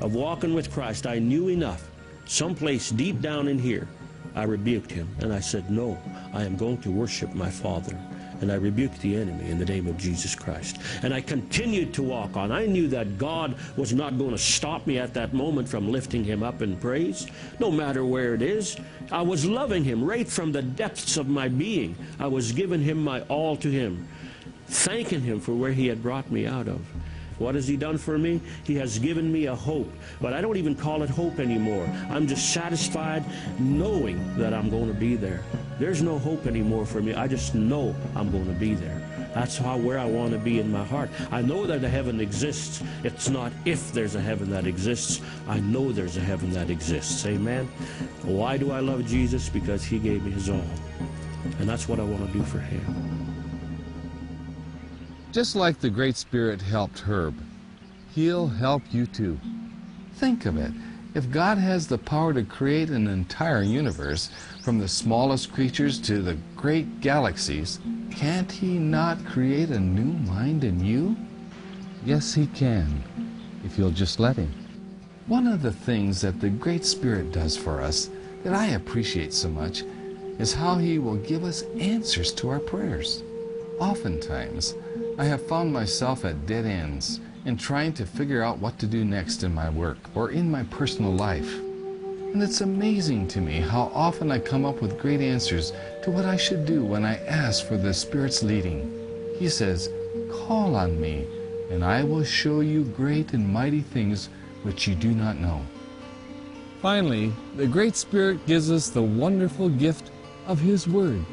of 0.01 0.15
walking 0.15 0.55
with 0.55 0.73
Christ, 0.73 1.07
I 1.07 1.21
knew 1.21 1.49
enough. 1.49 1.89
Someplace 2.27 2.91
deep 2.91 3.21
down 3.21 3.47
in 3.47 3.61
here, 3.61 3.87
I 4.35 4.43
rebuked 4.43 4.91
him 4.91 5.09
and 5.21 5.33
I 5.33 5.39
said, 5.39 5.71
No, 5.71 5.97
I 6.35 6.43
am 6.43 6.57
going 6.57 6.79
to 6.79 6.91
worship 6.91 7.33
my 7.33 7.49
Father. 7.49 7.97
And 8.41 8.53
I 8.53 8.55
rebuked 8.55 9.01
the 9.01 9.17
enemy 9.17 9.51
in 9.51 9.59
the 9.59 9.65
name 9.65 9.87
of 9.87 9.97
Jesus 9.97 10.35
Christ. 10.35 10.79
And 11.03 11.13
I 11.13 11.21
continued 11.21 11.93
to 11.95 12.03
walk 12.03 12.37
on. 12.37 12.53
I 12.53 12.67
knew 12.67 12.89
that 12.89 13.19
God 13.19 13.57
was 13.77 13.93
not 13.93 14.19
going 14.19 14.31
to 14.31 14.39
stop 14.39 14.87
me 14.87 14.99
at 14.99 15.15
that 15.15 15.35
moment 15.35 15.69
from 15.69 15.91
lifting 15.91 16.25
him 16.25 16.43
up 16.43 16.63
in 16.63 16.77
praise, 16.77 17.27
no 17.59 17.71
matter 17.71 18.05
where 18.05 18.35
it 18.35 18.43
is. 18.43 18.77
I 19.11 19.23
was 19.23 19.45
loving 19.45 19.85
him 19.85 20.05
right 20.05 20.29
from 20.29 20.53
the 20.53 20.63
depths 20.63 21.17
of 21.17 21.29
my 21.29 21.49
being. 21.49 21.97
I 22.19 22.27
was 22.27 22.53
giving 22.53 22.81
him 22.81 23.03
my 23.03 23.23
all 23.23 23.57
to 23.57 23.71
him, 23.71 24.07
thanking 24.67 25.23
him 25.23 25.41
for 25.41 25.55
where 25.55 25.73
he 25.73 25.87
had 25.87 26.03
brought 26.03 26.31
me 26.31 26.47
out 26.47 26.69
of. 26.69 26.81
What 27.39 27.55
has 27.55 27.69
He 27.69 27.77
done 27.77 27.99
for 27.99 28.19
me? 28.19 28.41
He 28.65 28.75
has 28.77 28.99
given 28.99 29.33
me 29.33 29.47
a 29.47 29.55
hope. 29.55 29.91
But 30.21 30.33
I 30.33 30.41
don't 30.41 30.57
even 30.57 30.75
call 30.75 31.03
it 31.03 31.11
hope 31.11 31.39
anymore. 31.39 31.89
I'm 32.11 32.27
just 32.27 32.53
satisfied 32.53 33.25
knowing 33.59 34.37
that 34.37 34.53
I'm 34.53 34.69
going 34.71 34.89
to 34.89 34.99
be 34.99 35.17
there. 35.17 35.43
There's 35.79 36.03
no 36.03 36.19
hope 36.19 36.47
anymore 36.47 36.87
for 36.87 37.01
me. 37.01 37.15
I 37.15 37.29
just 37.29 37.55
know 37.55 37.95
I'm 38.17 38.31
going 38.31 38.47
to 38.47 38.53
be 38.53 38.75
there. 38.75 39.01
That's 39.35 39.57
how 39.57 39.77
where 39.77 39.99
I 39.99 40.07
want 40.07 40.33
to 40.33 40.39
be 40.39 40.59
in 40.59 40.73
my 40.73 40.85
heart. 40.85 41.11
I 41.31 41.43
know 41.43 41.67
that 41.67 41.85
a 41.85 41.89
heaven 41.89 42.21
exists. 42.21 42.83
It's 43.05 43.29
not 43.29 43.53
if 43.65 43.93
there's 43.93 44.15
a 44.15 44.21
heaven 44.21 44.51
that 44.51 44.67
exists. 44.67 45.21
I 45.47 45.61
know 45.61 45.93
there's 45.93 46.17
a 46.17 46.21
heaven 46.21 46.51
that 46.53 46.71
exists. 46.71 47.25
Amen. 47.27 47.67
Why 48.23 48.57
do 48.57 48.73
I 48.73 48.81
love 48.81 49.07
Jesus? 49.07 49.49
Because 49.49 49.85
he 49.85 49.99
gave 49.99 50.25
me 50.25 50.33
his 50.33 50.49
all. 50.49 50.65
And 51.61 51.69
that's 51.69 51.89
what 51.89 52.01
I 52.01 52.05
want 52.05 52.27
to 52.27 52.33
do 52.33 52.43
for 52.43 52.59
him. 52.59 52.85
Just 55.31 55.55
like 55.55 55.79
the 55.79 55.91
Great 55.91 56.17
Spirit 56.17 56.61
helped 56.61 56.99
Herb, 57.01 57.35
He'll 58.19 58.49
help 58.49 58.83
you 58.91 59.07
too. 59.07 59.39
Think 60.15 60.47
of 60.47 60.57
it. 60.57 60.73
If 61.19 61.33
God 61.33 61.59
has 61.59 61.89
the 61.89 61.99
power 61.99 62.33
to 62.33 62.45
create 62.45 62.91
an 62.91 63.09
entire 63.09 63.65
universe, 63.65 64.31
from 64.63 64.79
the 64.79 64.87
smallest 64.87 65.53
creatures 65.53 65.99
to 66.03 66.23
the 66.23 66.39
great 66.55 67.01
galaxies, 67.01 67.81
can't 68.13 68.53
He 68.53 68.79
not 68.79 69.27
create 69.27 69.71
a 69.71 69.81
new 69.81 70.13
mind 70.31 70.63
in 70.63 70.79
you? 70.79 71.17
Yes, 72.05 72.35
He 72.35 72.47
can, 72.47 73.03
if 73.65 73.77
you'll 73.77 73.91
just 73.91 74.21
let 74.21 74.37
Him. 74.37 74.55
One 75.27 75.49
of 75.49 75.61
the 75.61 75.73
things 75.73 76.21
that 76.21 76.41
the 76.41 76.51
Great 76.51 76.85
Spirit 76.85 77.33
does 77.33 77.57
for 77.57 77.81
us 77.83 78.11
that 78.45 78.55
I 78.55 78.67
appreciate 78.67 79.35
so 79.35 79.49
much 79.49 79.83
is 80.39 80.55
how 80.55 80.77
He 80.77 81.01
will 81.01 81.17
give 81.17 81.43
us 81.43 81.65
answers 81.81 82.33
to 82.35 82.49
our 82.49 82.61
prayers. 82.61 83.25
Oftentimes, 83.81 84.77
I 85.19 85.25
have 85.25 85.45
found 85.49 85.73
myself 85.73 86.25
at 86.25 86.47
dead 86.47 86.65
ends 86.65 87.19
in 87.49 87.57
trying 87.57 87.95
to 87.95 88.05
figure 88.05 88.43
out 88.43 88.59
what 88.59 88.79
to 88.79 88.87
do 88.87 89.07
next 89.07 89.43
in 89.43 89.55
my 89.55 89.71
work 89.71 89.97
or 90.15 90.31
in 90.31 90.51
my 90.51 90.63
personal 90.65 91.11
life. 91.11 91.55
And 91.55 92.43
it's 92.43 92.61
amazing 92.61 93.27
to 93.29 93.41
me 93.41 93.59
how 93.59 93.91
often 93.95 94.31
I 94.31 94.39
come 94.39 94.67
up 94.67 94.83
with 94.83 95.01
great 95.01 95.23
answers 95.23 95.73
to 96.03 96.11
what 96.11 96.27
I 96.27 96.37
should 96.37 96.67
do 96.67 96.85
when 96.85 97.07
I 97.07 97.17
ask 97.25 97.67
for 97.67 97.79
the 97.79 97.95
Spirit's 97.95 98.43
leading. 98.43 98.93
He 99.39 99.49
says, 99.49 99.89
Call 100.31 100.77
on 100.77 101.01
me, 101.01 101.27
and 101.71 101.83
I 101.83 102.05
will 102.05 102.23
show 102.23 102.61
you 102.61 102.85
great 102.85 103.33
and 103.33 103.49
mighty 103.49 103.81
things 103.81 104.29
which 104.63 104.87
you 104.87 104.95
do 104.95 105.13
not 105.13 105.39
know. 105.39 105.63
Finally, 106.83 107.33
the 107.57 107.67
Great 107.67 107.97
Spirit 107.97 108.45
gives 108.47 108.71
us 108.71 108.91
the 108.91 109.03
wonderful 109.03 109.71
gift 109.71 110.11
of 110.47 110.61
His 110.61 110.87
Word, 110.87 111.25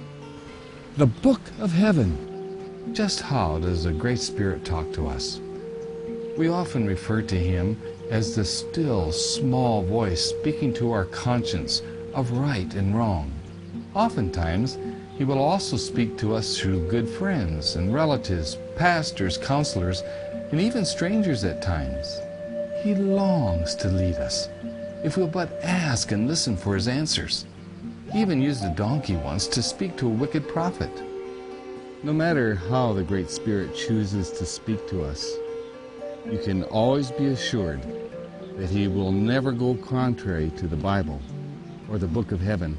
the 0.95 1.07
Book 1.07 1.41
of 1.59 1.73
Heaven. 1.73 2.93
Just 2.93 3.19
how 3.19 3.59
does 3.59 3.83
the 3.83 3.91
Great 3.91 4.19
Spirit 4.19 4.63
talk 4.63 4.93
to 4.93 5.07
us? 5.07 5.41
We 6.37 6.49
often 6.49 6.85
refer 6.85 7.21
to 7.21 7.35
Him 7.35 7.81
as 8.11 8.35
the 8.35 8.43
still, 8.43 9.13
small 9.13 9.83
voice 9.83 10.21
speaking 10.21 10.73
to 10.73 10.91
our 10.91 11.05
conscience 11.05 11.81
of 12.13 12.31
right 12.31 12.73
and 12.73 12.93
wrong. 12.93 13.31
Oftentimes, 13.93 14.77
He 15.17 15.23
will 15.23 15.39
also 15.39 15.77
speak 15.77 16.17
to 16.17 16.35
us 16.35 16.59
through 16.59 16.89
good 16.89 17.07
friends 17.07 17.77
and 17.77 17.93
relatives, 17.93 18.57
pastors, 18.75 19.37
counselors, 19.37 20.03
and 20.51 20.59
even 20.59 20.83
strangers 20.83 21.45
at 21.45 21.61
times. 21.61 22.19
He 22.83 22.95
longs 22.95 23.73
to 23.75 23.87
lead 23.87 24.15
us, 24.15 24.49
if 25.05 25.15
we'll 25.15 25.27
but 25.27 25.57
ask 25.63 26.11
and 26.11 26.27
listen 26.27 26.57
for 26.57 26.75
His 26.75 26.89
answers. 26.89 27.45
He 28.11 28.19
even 28.19 28.41
used 28.41 28.63
a 28.65 28.75
donkey 28.75 29.15
once 29.15 29.47
to 29.47 29.63
speak 29.63 29.95
to 29.97 30.07
a 30.07 30.09
wicked 30.09 30.49
prophet. 30.49 30.91
No 32.03 32.11
matter 32.11 32.55
how 32.55 32.91
the 32.91 33.03
Great 33.03 33.31
Spirit 33.31 33.73
chooses 33.73 34.31
to 34.31 34.45
speak 34.45 34.85
to 34.89 35.01
us, 35.01 35.33
you 36.31 36.39
can 36.39 36.63
always 36.63 37.11
be 37.11 37.27
assured 37.27 37.81
that 38.57 38.69
he 38.69 38.87
will 38.87 39.11
never 39.11 39.51
go 39.51 39.75
contrary 39.75 40.51
to 40.57 40.67
the 40.67 40.75
Bible 40.75 41.21
or 41.89 41.97
the 41.97 42.07
Book 42.07 42.31
of 42.31 42.41
Heaven. 42.41 42.77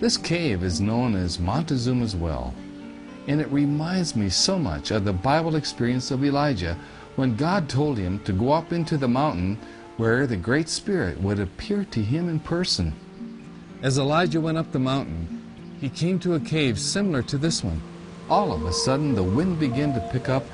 This 0.00 0.16
cave 0.16 0.62
is 0.62 0.80
known 0.80 1.14
as 1.14 1.38
Montezuma's 1.38 2.16
Well, 2.16 2.54
and 3.28 3.40
it 3.40 3.50
reminds 3.52 4.16
me 4.16 4.28
so 4.28 4.58
much 4.58 4.90
of 4.90 5.04
the 5.04 5.12
Bible 5.12 5.56
experience 5.56 6.10
of 6.10 6.24
Elijah 6.24 6.76
when 7.16 7.36
God 7.36 7.68
told 7.68 7.98
him 7.98 8.18
to 8.20 8.32
go 8.32 8.52
up 8.52 8.72
into 8.72 8.96
the 8.96 9.08
mountain 9.08 9.58
where 9.96 10.26
the 10.26 10.36
Great 10.36 10.68
Spirit 10.68 11.20
would 11.20 11.38
appear 11.38 11.84
to 11.84 12.02
him 12.02 12.28
in 12.28 12.40
person. 12.40 12.94
As 13.82 13.98
Elijah 13.98 14.40
went 14.40 14.58
up 14.58 14.72
the 14.72 14.78
mountain, 14.78 15.42
he 15.80 15.88
came 15.88 16.18
to 16.20 16.34
a 16.34 16.40
cave 16.40 16.78
similar 16.78 17.22
to 17.22 17.36
this 17.36 17.62
one. 17.62 17.82
All 18.30 18.52
of 18.52 18.64
a 18.64 18.72
sudden, 18.72 19.14
the 19.14 19.22
wind 19.22 19.60
began 19.60 19.92
to 19.92 20.08
pick 20.12 20.28
up 20.28 20.44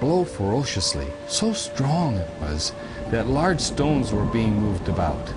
blow 0.00 0.24
ferociously. 0.24 1.06
So 1.28 1.52
strong 1.52 2.16
it 2.16 2.30
was 2.40 2.72
that 3.10 3.26
large 3.26 3.60
stones 3.60 4.12
were 4.12 4.24
being 4.24 4.54
moved 4.54 4.88
about. 4.88 5.32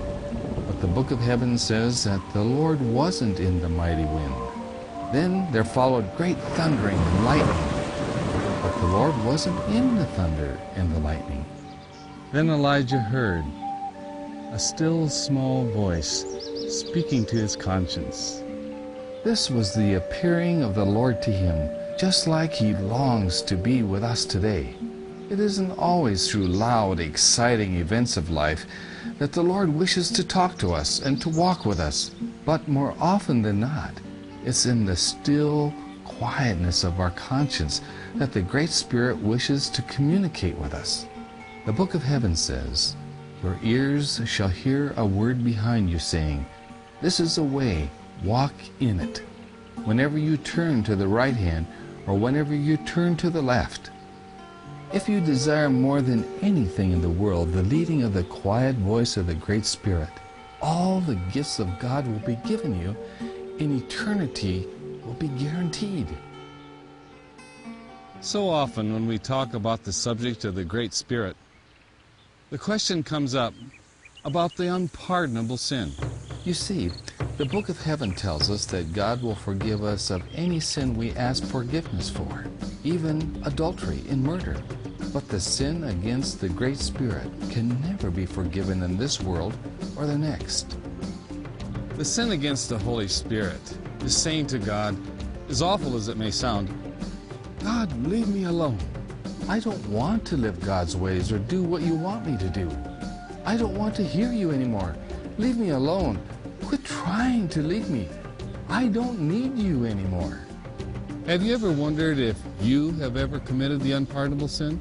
But 0.67 0.81
the 0.81 0.87
book 0.87 1.11
of 1.11 1.19
heaven 1.19 1.57
says 1.57 2.03
that 2.03 2.21
the 2.33 2.43
Lord 2.43 2.81
wasn't 2.81 3.39
in 3.39 3.61
the 3.61 3.69
mighty 3.69 4.05
wind. 4.05 4.35
Then 5.13 5.51
there 5.51 5.63
followed 5.63 6.15
great 6.17 6.37
thundering 6.57 6.97
and 6.97 7.25
lightning. 7.25 8.61
But 8.61 8.79
the 8.79 8.87
Lord 8.87 9.15
wasn't 9.23 9.59
in 9.69 9.95
the 9.95 10.05
thunder 10.05 10.59
and 10.75 10.93
the 10.93 10.99
lightning. 10.99 11.45
Then 12.31 12.49
Elijah 12.49 12.99
heard 12.99 13.45
a 14.51 14.59
still 14.59 15.07
small 15.09 15.65
voice 15.67 16.25
speaking 16.69 17.25
to 17.25 17.35
his 17.35 17.55
conscience. 17.55 18.41
This 19.23 19.49
was 19.49 19.73
the 19.73 19.95
appearing 19.95 20.63
of 20.63 20.75
the 20.75 20.85
Lord 20.85 21.21
to 21.23 21.31
him, 21.31 21.69
just 21.97 22.27
like 22.27 22.51
he 22.51 22.73
longs 22.73 23.41
to 23.41 23.55
be 23.55 23.81
with 23.81 24.03
us 24.03 24.25
today. 24.25 24.75
It 25.29 25.39
isn't 25.39 25.71
always 25.79 26.29
through 26.29 26.47
loud, 26.47 26.99
exciting 26.99 27.75
events 27.75 28.17
of 28.17 28.29
life 28.29 28.65
that 29.17 29.31
the 29.31 29.41
Lord 29.41 29.69
wishes 29.69 30.11
to 30.11 30.27
talk 30.27 30.57
to 30.57 30.73
us 30.73 30.99
and 30.99 31.21
to 31.21 31.29
walk 31.29 31.65
with 31.65 31.79
us, 31.79 32.11
but 32.43 32.67
more 32.67 32.93
often 32.99 33.41
than 33.41 33.61
not, 33.61 33.93
it's 34.43 34.65
in 34.65 34.85
the 34.85 34.95
still 34.95 35.73
quietness 36.03 36.83
of 36.83 36.99
our 36.99 37.11
conscience 37.11 37.81
that 38.15 38.33
the 38.33 38.41
Great 38.41 38.69
Spirit 38.69 39.17
wishes 39.17 39.69
to 39.69 39.81
communicate 39.83 40.57
with 40.57 40.73
us. 40.73 41.07
The 41.65 41.73
Book 41.73 41.93
of 41.93 42.03
Heaven 42.03 42.35
says, 42.35 42.95
Your 43.41 43.57
ears 43.63 44.21
shall 44.25 44.49
hear 44.49 44.93
a 44.97 45.05
word 45.05 45.43
behind 45.43 45.89
you 45.89 45.99
saying, 45.99 46.45
This 47.01 47.19
is 47.19 47.37
the 47.37 47.43
way, 47.43 47.89
walk 48.23 48.53
in 48.81 48.99
it. 48.99 49.23
Whenever 49.85 50.17
you 50.17 50.37
turn 50.37 50.83
to 50.83 50.95
the 50.95 51.07
right 51.07 51.35
hand, 51.35 51.67
or 52.07 52.15
whenever 52.15 52.53
you 52.53 52.77
turn 52.77 53.15
to 53.17 53.29
the 53.29 53.41
left. 53.41 53.91
If 54.93 55.09
you 55.09 55.19
desire 55.19 55.69
more 55.69 56.01
than 56.01 56.23
anything 56.41 56.91
in 56.91 57.01
the 57.01 57.09
world 57.09 57.51
the 57.51 57.63
leading 57.63 58.03
of 58.03 58.13
the 58.13 58.23
quiet 58.23 58.75
voice 58.75 59.17
of 59.17 59.27
the 59.27 59.33
Great 59.33 59.65
Spirit, 59.65 60.09
all 60.61 61.01
the 61.01 61.19
gifts 61.31 61.59
of 61.59 61.79
God 61.79 62.07
will 62.07 62.19
be 62.19 62.37
given 62.47 62.79
you, 62.79 62.95
and 63.59 63.81
eternity 63.81 64.67
will 65.03 65.13
be 65.13 65.27
guaranteed. 65.29 66.07
So 68.21 68.49
often, 68.49 68.93
when 68.93 69.07
we 69.07 69.17
talk 69.17 69.53
about 69.53 69.83
the 69.83 69.93
subject 69.93 70.45
of 70.45 70.55
the 70.55 70.63
Great 70.63 70.93
Spirit, 70.93 71.35
the 72.49 72.57
question 72.57 73.03
comes 73.03 73.35
up 73.35 73.53
about 74.23 74.55
the 74.55 74.73
unpardonable 74.73 75.57
sin. 75.57 75.91
You 76.45 76.53
see, 76.53 76.91
the 77.37 77.45
Book 77.45 77.69
of 77.69 77.81
Heaven 77.81 78.11
tells 78.11 78.51
us 78.51 78.67
that 78.67 78.93
God 78.93 79.23
will 79.23 79.33
forgive 79.33 79.83
us 79.83 80.11
of 80.11 80.21
any 80.35 80.59
sin 80.59 80.95
we 80.95 81.11
ask 81.13 81.43
forgiveness 81.43 82.07
for, 82.07 82.45
even 82.83 83.41
adultery 83.45 84.03
and 84.09 84.23
murder. 84.23 84.61
But 85.11 85.27
the 85.27 85.39
sin 85.39 85.85
against 85.85 86.39
the 86.39 86.49
Great 86.49 86.77
Spirit 86.77 87.31
can 87.49 87.81
never 87.81 88.11
be 88.11 88.27
forgiven 88.27 88.83
in 88.83 88.95
this 88.95 89.19
world 89.19 89.57
or 89.97 90.05
the 90.05 90.19
next. 90.19 90.77
The 91.95 92.05
sin 92.05 92.31
against 92.31 92.69
the 92.69 92.77
Holy 92.77 93.07
Spirit 93.07 93.77
is 94.01 94.15
saying 94.15 94.45
to 94.47 94.59
God, 94.59 94.95
as 95.49 95.63
awful 95.63 95.95
as 95.95 96.09
it 96.09 96.17
may 96.17 96.29
sound, 96.29 96.69
God, 97.63 97.91
leave 98.05 98.27
me 98.27 98.43
alone. 98.43 98.77
I 99.49 99.59
don't 99.59 99.83
want 99.87 100.25
to 100.27 100.37
live 100.37 100.63
God's 100.63 100.95
ways 100.95 101.31
or 101.31 101.39
do 101.39 101.63
what 101.63 101.81
you 101.81 101.95
want 101.95 102.27
me 102.27 102.37
to 102.37 102.49
do. 102.49 102.69
I 103.45 103.57
don't 103.57 103.75
want 103.75 103.95
to 103.95 104.03
hear 104.03 104.31
you 104.31 104.51
anymore. 104.51 104.95
Leave 105.39 105.57
me 105.57 105.71
alone. 105.71 106.19
Quit 106.67 106.83
trying 106.83 107.47
to 107.49 107.61
lead 107.61 107.87
me. 107.89 108.09
I 108.69 108.87
don't 108.87 109.19
need 109.19 109.57
you 109.57 109.85
anymore. 109.85 110.39
Have 111.27 111.43
you 111.43 111.53
ever 111.53 111.71
wondered 111.71 112.17
if 112.17 112.37
you 112.59 112.91
have 112.93 113.17
ever 113.17 113.39
committed 113.39 113.81
the 113.81 113.91
unpardonable 113.91 114.47
sin? 114.47 114.79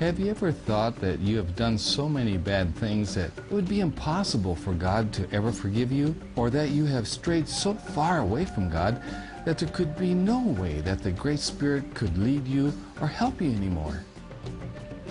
Have 0.00 0.18
you 0.18 0.30
ever 0.30 0.50
thought 0.50 0.98
that 1.00 1.20
you 1.20 1.36
have 1.36 1.54
done 1.54 1.76
so 1.76 2.08
many 2.08 2.38
bad 2.38 2.74
things 2.76 3.14
that 3.14 3.30
it 3.36 3.52
would 3.52 3.68
be 3.68 3.80
impossible 3.80 4.56
for 4.56 4.72
God 4.72 5.12
to 5.12 5.30
ever 5.32 5.52
forgive 5.52 5.92
you? 5.92 6.14
Or 6.34 6.48
that 6.50 6.70
you 6.70 6.86
have 6.86 7.06
strayed 7.06 7.46
so 7.46 7.74
far 7.74 8.18
away 8.18 8.46
from 8.46 8.70
God 8.70 9.02
that 9.44 9.58
there 9.58 9.68
could 9.68 9.96
be 9.98 10.14
no 10.14 10.40
way 10.40 10.80
that 10.80 11.02
the 11.02 11.12
Great 11.12 11.40
Spirit 11.40 11.94
could 11.94 12.16
lead 12.16 12.46
you 12.46 12.72
or 13.00 13.06
help 13.06 13.40
you 13.40 13.50
anymore? 13.50 14.02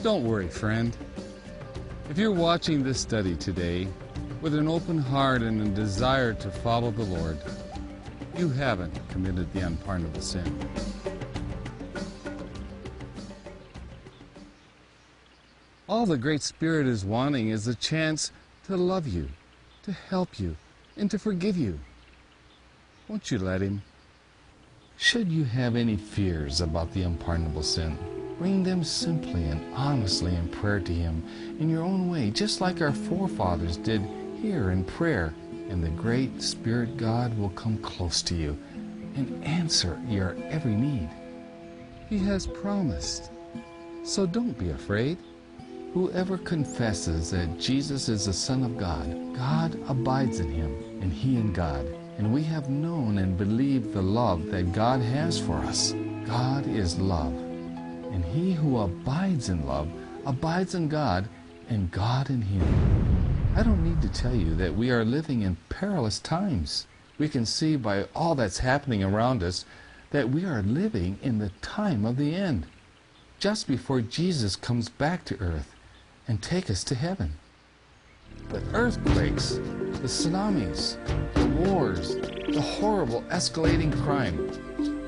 Don't 0.02 0.24
worry, 0.24 0.48
friend. 0.48 0.98
If 2.10 2.18
you're 2.18 2.32
watching 2.32 2.84
this 2.84 3.00
study 3.00 3.36
today 3.36 3.88
with 4.42 4.56
an 4.56 4.68
open 4.68 4.98
heart 4.98 5.44
and 5.44 5.62
a 5.62 5.70
desire 5.70 6.34
to 6.34 6.50
follow 6.50 6.90
the 6.90 7.04
Lord, 7.04 7.38
you 8.36 8.50
haven't 8.50 8.98
committed 9.10 9.52
the 9.54 9.60
unpardonable 9.60 10.22
sin. 10.22 10.58
All 15.88 16.06
the 16.08 16.18
Great 16.18 16.42
Spirit 16.42 16.88
is 16.88 17.06
wanting 17.06 17.50
is 17.50 17.68
a 17.68 17.76
chance 17.76 18.32
to 18.66 18.76
love 18.76 19.08
you, 19.08 19.30
to 19.84 19.92
help 19.92 20.40
you, 20.40 20.56
and 20.98 21.12
to 21.12 21.20
forgive 21.20 21.58
you. 21.58 21.80
Won't 23.08 23.30
you 23.30 23.38
let 23.38 23.62
Him? 23.62 23.84
Should 24.98 25.32
you 25.32 25.44
have 25.44 25.76
any 25.76 25.98
fears 25.98 26.62
about 26.62 26.94
the 26.94 27.04
unpardonable 27.04 27.64
sin, 27.64 27.98
bring 28.40 28.64
them 28.64 28.84
simply 28.84 29.44
and 29.44 29.62
honestly 29.76 30.34
in 30.34 30.48
prayer 30.48 30.80
to 30.80 30.94
Him 30.94 31.24
in 31.60 31.70
your 31.70 31.84
own 31.84 32.10
way, 32.10 32.32
just 32.32 32.62
like 32.62 32.82
our 32.82 32.94
forefathers 32.94 33.78
did 33.78 34.02
here 34.42 34.72
in 34.72 34.84
prayer, 34.84 35.34
and 35.70 35.84
the 35.84 35.90
great 35.90 36.42
Spirit 36.42 36.98
God 36.98 37.38
will 37.38 37.52
come 37.52 37.78
close 37.78 38.24
to 38.24 38.36
you 38.36 38.58
and 39.16 39.44
answer 39.46 40.02
your 40.08 40.36
every 40.50 40.74
need. 40.74 41.10
He 42.10 42.18
has 42.20 42.48
promised. 42.48 43.32
So 44.04 44.26
don't 44.26 44.58
be 44.58 44.72
afraid. 44.72 45.20
Whoever 45.94 46.38
confesses 46.38 47.30
that 47.32 47.60
Jesus 47.60 48.10
is 48.10 48.26
the 48.26 48.34
Son 48.34 48.64
of 48.64 48.78
God, 48.78 49.36
God 49.36 49.78
abides 49.88 50.40
in 50.40 50.50
him, 50.50 50.74
and 51.02 51.14
he 51.14 51.36
in 51.36 51.54
God. 51.54 51.86
And 52.18 52.34
we 52.34 52.42
have 52.44 52.70
known 52.70 53.20
and 53.20 53.38
believed 53.38 53.94
the 53.94 54.02
love 54.02 54.48
that 54.48 54.74
God 54.74 55.02
has 55.02 55.40
for 55.40 55.58
us. 55.58 55.94
God 56.26 56.66
is 56.68 56.98
love. 56.98 57.34
And 57.34 58.26
he 58.26 58.54
who 58.54 58.80
abides 58.80 59.50
in 59.50 59.68
love 59.68 59.90
abides 60.26 60.74
in 60.76 60.88
God, 60.88 61.28
and 61.70 61.92
God 61.92 62.30
in 62.30 62.42
him. 62.42 63.01
I 63.54 63.64
don't 63.64 63.84
need 63.84 64.02
to 64.02 64.08
tell 64.08 64.34
you 64.34 64.56
that 64.56 64.76
we 64.76 64.92
are 64.92 65.04
living 65.04 65.42
in 65.42 65.58
perilous 65.68 66.20
times. 66.20 66.88
We 67.18 67.28
can 67.28 67.46
see 67.46 67.76
by 67.76 68.06
all 68.16 68.34
that's 68.34 68.60
happening 68.60 69.04
around 69.04 69.44
us 69.44 69.66
that 70.12 70.30
we 70.30 70.46
are 70.46 70.62
living 70.62 71.20
in 71.22 71.40
the 71.40 71.52
time 71.62 72.06
of 72.06 72.16
the 72.16 72.34
end, 72.34 72.66
just 73.40 73.68
before 73.68 74.00
Jesus 74.00 74.56
comes 74.56 74.88
back 74.88 75.26
to 75.26 75.40
earth 75.40 75.76
and 76.30 76.42
take 76.42 76.70
us 76.70 76.84
to 76.86 76.96
heaven. 76.96 77.34
The 78.50 78.64
earthquakes, 78.74 79.56
the 79.56 80.08
tsunamis, 80.08 80.96
the 81.34 81.46
wars, 81.48 82.16
the 82.16 82.62
horrible 82.62 83.22
escalating 83.24 83.94
crime, 84.04 84.50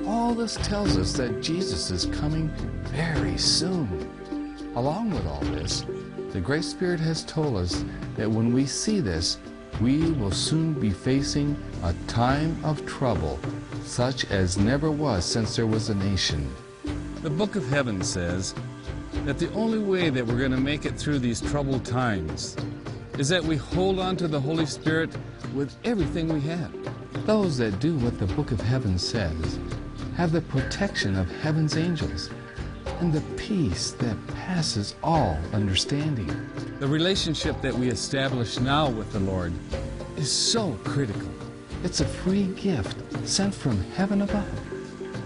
all 0.06 0.34
this 0.34 0.56
tells 0.56 0.98
us 0.98 1.14
that 1.14 1.40
Jesus 1.42 1.90
is 1.90 2.04
coming 2.06 2.48
very 2.84 3.38
soon. 3.38 4.10
Along 4.76 5.10
with 5.10 5.26
all 5.26 5.40
this, 5.40 5.84
the 6.34 6.40
Great 6.40 6.64
Spirit 6.64 6.98
has 6.98 7.22
told 7.22 7.56
us 7.56 7.84
that 8.16 8.28
when 8.28 8.52
we 8.52 8.66
see 8.66 8.98
this, 8.98 9.38
we 9.80 10.10
will 10.10 10.32
soon 10.32 10.74
be 10.74 10.90
facing 10.90 11.56
a 11.84 11.94
time 12.08 12.58
of 12.64 12.84
trouble 12.86 13.38
such 13.84 14.28
as 14.32 14.58
never 14.58 14.90
was 14.90 15.24
since 15.24 15.54
there 15.54 15.68
was 15.68 15.90
a 15.90 15.94
nation. 15.94 16.52
The 17.22 17.30
book 17.30 17.54
of 17.54 17.64
heaven 17.68 18.02
says 18.02 18.52
that 19.26 19.38
the 19.38 19.52
only 19.52 19.78
way 19.78 20.10
that 20.10 20.26
we're 20.26 20.38
going 20.38 20.50
to 20.50 20.56
make 20.56 20.84
it 20.86 20.98
through 20.98 21.20
these 21.20 21.40
troubled 21.40 21.84
times 21.84 22.56
is 23.16 23.28
that 23.28 23.44
we 23.44 23.54
hold 23.54 24.00
on 24.00 24.16
to 24.16 24.26
the 24.26 24.40
Holy 24.40 24.66
Spirit 24.66 25.10
with 25.54 25.72
everything 25.84 26.26
we 26.26 26.40
have. 26.40 26.72
Those 27.26 27.58
that 27.58 27.78
do 27.78 27.94
what 27.98 28.18
the 28.18 28.26
book 28.26 28.50
of 28.50 28.60
heaven 28.60 28.98
says 28.98 29.60
have 30.16 30.32
the 30.32 30.40
protection 30.40 31.14
of 31.14 31.30
heaven's 31.42 31.76
angels 31.76 32.28
and 33.04 33.12
the 33.12 33.34
peace 33.36 33.90
that 33.90 34.16
passes 34.28 34.94
all 35.02 35.36
understanding. 35.52 36.26
The 36.78 36.86
relationship 36.86 37.60
that 37.60 37.74
we 37.74 37.88
establish 37.88 38.58
now 38.58 38.88
with 38.88 39.12
the 39.12 39.20
Lord 39.20 39.52
is 40.16 40.32
so 40.32 40.72
critical. 40.84 41.28
It's 41.82 42.00
a 42.00 42.06
free 42.06 42.46
gift 42.54 42.96
sent 43.28 43.54
from 43.54 43.78
heaven 43.92 44.22
above 44.22 44.48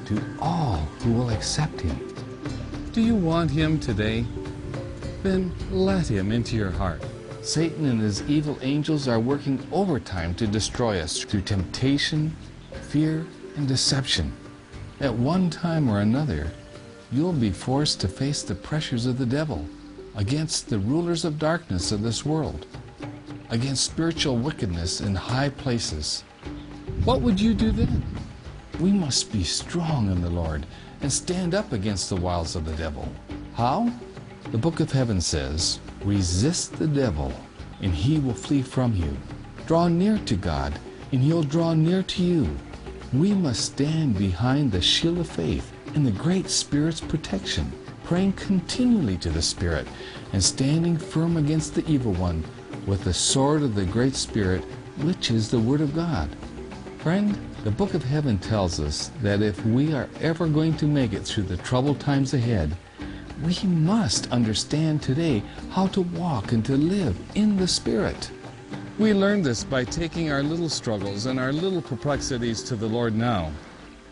to 0.06 0.20
all 0.40 0.78
who 1.02 1.12
will 1.12 1.30
accept 1.30 1.80
Him. 1.80 1.96
Do 2.90 3.00
you 3.00 3.14
want 3.14 3.52
Him 3.52 3.78
today? 3.78 4.26
Then 5.22 5.54
let 5.70 6.08
Him 6.08 6.32
into 6.32 6.56
your 6.56 6.72
heart. 6.72 7.00
Satan 7.42 7.86
and 7.86 8.00
his 8.00 8.28
evil 8.28 8.58
angels 8.60 9.06
are 9.06 9.20
working 9.20 9.64
overtime 9.70 10.34
to 10.34 10.48
destroy 10.48 10.98
us 10.98 11.22
through 11.22 11.42
temptation, 11.42 12.36
fear, 12.88 13.24
and 13.56 13.68
deception. 13.68 14.32
At 14.98 15.14
one 15.14 15.48
time 15.48 15.88
or 15.88 16.00
another, 16.00 16.50
you'll 17.10 17.32
be 17.32 17.50
forced 17.50 18.00
to 18.00 18.08
face 18.08 18.42
the 18.42 18.54
pressures 18.54 19.06
of 19.06 19.18
the 19.18 19.26
devil 19.26 19.66
against 20.14 20.68
the 20.68 20.78
rulers 20.78 21.24
of 21.24 21.38
darkness 21.38 21.92
of 21.92 22.02
this 22.02 22.24
world, 22.24 22.66
against 23.50 23.84
spiritual 23.84 24.36
wickedness 24.36 25.00
in 25.00 25.14
high 25.14 25.48
places. 25.48 26.22
What 27.04 27.20
would 27.22 27.40
you 27.40 27.54
do 27.54 27.70
then? 27.70 28.02
We 28.80 28.92
must 28.92 29.32
be 29.32 29.44
strong 29.44 30.10
in 30.10 30.20
the 30.20 30.30
Lord 30.30 30.66
and 31.00 31.12
stand 31.12 31.54
up 31.54 31.72
against 31.72 32.10
the 32.10 32.16
wiles 32.16 32.56
of 32.56 32.64
the 32.64 32.76
devil. 32.76 33.08
How? 33.54 33.90
The 34.50 34.58
book 34.58 34.80
of 34.80 34.92
heaven 34.92 35.20
says, 35.20 35.78
Resist 36.04 36.78
the 36.78 36.86
devil, 36.86 37.32
and 37.80 37.94
he 37.94 38.18
will 38.18 38.34
flee 38.34 38.62
from 38.62 38.94
you. 38.94 39.16
Draw 39.66 39.88
near 39.88 40.18
to 40.18 40.36
God, 40.36 40.78
and 41.12 41.22
he'll 41.22 41.42
draw 41.42 41.74
near 41.74 42.02
to 42.02 42.22
you. 42.22 42.56
We 43.12 43.32
must 43.32 43.64
stand 43.64 44.18
behind 44.18 44.72
the 44.72 44.82
shield 44.82 45.18
of 45.18 45.28
faith 45.28 45.72
and 45.98 46.06
the 46.06 46.12
great 46.12 46.48
Spirit's 46.48 47.00
protection, 47.00 47.72
praying 48.04 48.32
continually 48.34 49.16
to 49.16 49.30
the 49.30 49.42
Spirit 49.42 49.84
and 50.32 50.40
standing 50.40 50.96
firm 50.96 51.36
against 51.36 51.74
the 51.74 51.84
evil 51.90 52.12
one 52.12 52.44
with 52.86 53.02
the 53.02 53.12
sword 53.12 53.62
of 53.62 53.74
the 53.74 53.84
great 53.84 54.14
Spirit, 54.14 54.62
which 54.98 55.32
is 55.32 55.50
the 55.50 55.58
Word 55.58 55.80
of 55.80 55.96
God. 55.96 56.30
Friend, 56.98 57.36
the 57.64 57.72
book 57.72 57.94
of 57.94 58.04
heaven 58.04 58.38
tells 58.38 58.78
us 58.78 59.10
that 59.22 59.42
if 59.42 59.66
we 59.66 59.92
are 59.92 60.08
ever 60.20 60.46
going 60.46 60.76
to 60.76 60.86
make 60.86 61.12
it 61.12 61.24
through 61.24 61.42
the 61.42 61.56
troubled 61.56 61.98
times 61.98 62.32
ahead, 62.32 62.76
we 63.42 63.58
must 63.64 64.30
understand 64.30 65.02
today 65.02 65.42
how 65.70 65.88
to 65.88 66.02
walk 66.02 66.52
and 66.52 66.64
to 66.66 66.76
live 66.76 67.18
in 67.34 67.56
the 67.56 67.66
Spirit. 67.66 68.30
We 69.00 69.14
learn 69.14 69.42
this 69.42 69.64
by 69.64 69.82
taking 69.82 70.30
our 70.30 70.44
little 70.44 70.68
struggles 70.68 71.26
and 71.26 71.40
our 71.40 71.52
little 71.52 71.82
perplexities 71.82 72.62
to 72.62 72.76
the 72.76 72.86
Lord 72.86 73.16
now. 73.16 73.50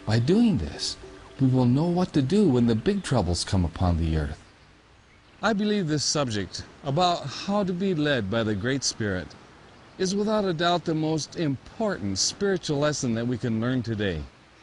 By 0.04 0.18
doing 0.18 0.58
this, 0.58 0.96
we 1.40 1.46
will 1.48 1.66
know 1.66 1.84
what 1.86 2.12
to 2.14 2.22
do 2.22 2.48
when 2.48 2.66
the 2.66 2.74
big 2.74 3.02
troubles 3.02 3.44
come 3.44 3.64
upon 3.64 3.98
the 3.98 4.16
earth. 4.16 4.42
I 5.42 5.52
believe 5.52 5.86
this 5.86 6.04
subject 6.04 6.64
about 6.82 7.26
how 7.26 7.62
to 7.62 7.72
be 7.74 7.94
led 7.94 8.30
by 8.30 8.42
the 8.42 8.54
Great 8.54 8.82
Spirit 8.82 9.28
is 9.98 10.14
without 10.14 10.46
a 10.46 10.54
doubt 10.54 10.86
the 10.86 10.94
most 10.94 11.36
important 11.36 12.18
spiritual 12.18 12.78
lesson 12.78 13.14
that 13.14 13.26
we 13.26 13.36
can 13.36 13.60
learn 13.60 13.82
today. 13.82 14.22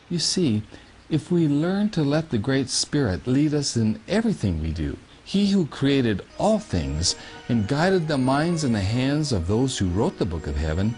You 0.10 0.18
see, 0.18 0.64
if 1.10 1.32
we 1.32 1.48
learn 1.48 1.90
to 1.92 2.02
let 2.02 2.32
the 2.32 2.40
Great 2.40 2.70
Spirit 2.70 3.28
lead 3.28 3.54
us 3.54 3.78
in 3.78 4.00
everything 4.08 4.62
we 4.62 4.72
do, 4.72 4.98
He 5.24 5.52
who 5.52 5.68
created 5.68 6.26
all 6.40 6.58
things 6.58 7.16
and 7.50 7.68
guided 7.68 8.08
the 8.08 8.18
minds 8.18 8.64
and 8.64 8.74
the 8.74 8.82
hands 8.82 9.32
of 9.32 9.48
those 9.48 9.78
who 9.78 9.90
wrote 9.90 10.18
the 10.18 10.26
book 10.26 10.48
of 10.48 10.58
heaven 10.58 10.96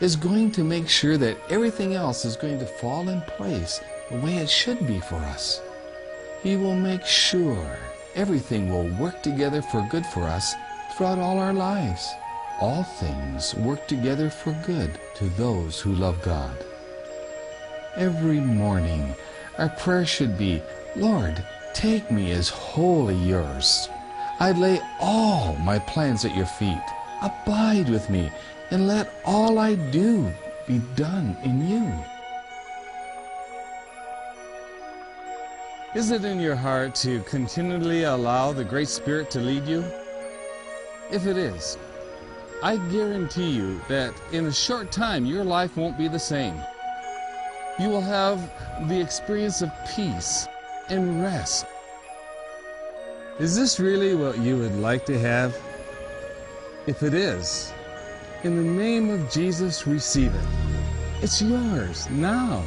is 0.00 0.16
going 0.16 0.50
to 0.50 0.64
make 0.64 0.88
sure 0.88 1.16
that 1.16 1.38
everything 1.48 1.94
else 1.94 2.24
is 2.24 2.36
going 2.36 2.58
to 2.58 2.66
fall 2.66 3.08
in 3.08 3.20
place 3.22 3.80
the 4.12 4.18
way 4.18 4.36
it 4.36 4.50
should 4.50 4.86
be 4.86 5.00
for 5.00 5.16
us. 5.16 5.62
He 6.42 6.56
will 6.56 6.74
make 6.74 7.04
sure 7.06 7.78
everything 8.14 8.68
will 8.68 8.88
work 9.02 9.22
together 9.22 9.62
for 9.62 9.86
good 9.90 10.04
for 10.04 10.24
us 10.24 10.54
throughout 10.92 11.18
all 11.18 11.38
our 11.38 11.54
lives. 11.54 12.12
All 12.60 12.82
things 12.82 13.54
work 13.54 13.88
together 13.88 14.28
for 14.28 14.52
good 14.66 15.00
to 15.16 15.24
those 15.30 15.80
who 15.80 15.94
love 15.94 16.20
God. 16.22 16.54
Every 17.96 18.38
morning, 18.38 19.14
our 19.56 19.70
prayer 19.70 20.04
should 20.04 20.36
be, 20.36 20.62
Lord, 20.94 21.42
take 21.72 22.10
me 22.10 22.32
as 22.32 22.50
wholly 22.50 23.16
yours. 23.16 23.88
I 24.40 24.52
lay 24.52 24.80
all 25.00 25.56
my 25.56 25.78
plans 25.78 26.24
at 26.24 26.36
your 26.36 26.46
feet. 26.46 26.82
Abide 27.22 27.88
with 27.88 28.10
me, 28.10 28.30
and 28.70 28.86
let 28.88 29.10
all 29.24 29.58
I 29.58 29.74
do 29.74 30.30
be 30.66 30.80
done 30.96 31.36
in 31.44 31.68
you. 31.68 32.11
Is 35.94 36.10
it 36.10 36.24
in 36.24 36.40
your 36.40 36.56
heart 36.56 36.94
to 36.96 37.20
continually 37.24 38.04
allow 38.04 38.50
the 38.50 38.64
Great 38.64 38.88
Spirit 38.88 39.30
to 39.32 39.40
lead 39.40 39.66
you? 39.66 39.84
If 41.10 41.26
it 41.26 41.36
is, 41.36 41.76
I 42.62 42.78
guarantee 42.90 43.50
you 43.50 43.78
that 43.88 44.14
in 44.32 44.46
a 44.46 44.52
short 44.52 44.90
time 44.90 45.26
your 45.26 45.44
life 45.44 45.76
won't 45.76 45.98
be 45.98 46.08
the 46.08 46.18
same. 46.18 46.58
You 47.78 47.90
will 47.90 48.00
have 48.00 48.40
the 48.88 48.98
experience 48.98 49.60
of 49.60 49.70
peace 49.94 50.48
and 50.88 51.22
rest. 51.22 51.66
Is 53.38 53.54
this 53.54 53.78
really 53.78 54.14
what 54.14 54.38
you 54.38 54.56
would 54.56 54.76
like 54.76 55.04
to 55.06 55.18
have? 55.18 55.54
If 56.86 57.02
it 57.02 57.12
is, 57.12 57.70
in 58.44 58.56
the 58.56 58.82
name 58.82 59.10
of 59.10 59.30
Jesus, 59.30 59.86
receive 59.86 60.34
it. 60.34 60.46
It's 61.20 61.42
yours 61.42 62.08
now. 62.08 62.64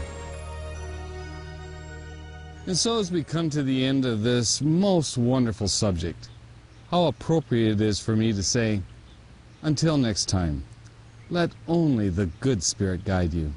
And 2.68 2.76
so, 2.76 2.98
as 2.98 3.12
we 3.12 3.24
come 3.24 3.52
to 3.52 3.62
the 3.62 3.86
end 3.86 4.06
of 4.06 4.24
this 4.24 4.60
most 4.60 5.20
wonderful 5.20 5.68
subject, 5.68 6.30
how 6.90 7.06
appropriate 7.06 7.74
it 7.74 7.82
is 7.82 8.00
for 8.00 8.16
me 8.16 8.34
to 8.34 8.42
say, 8.42 8.82
until 9.62 9.98
next 9.98 10.28
time, 10.28 10.64
let 11.30 11.52
only 11.68 12.10
the 12.10 12.26
good 12.40 12.64
Spirit 12.64 13.06
guide 13.06 13.36
you. 13.36 13.54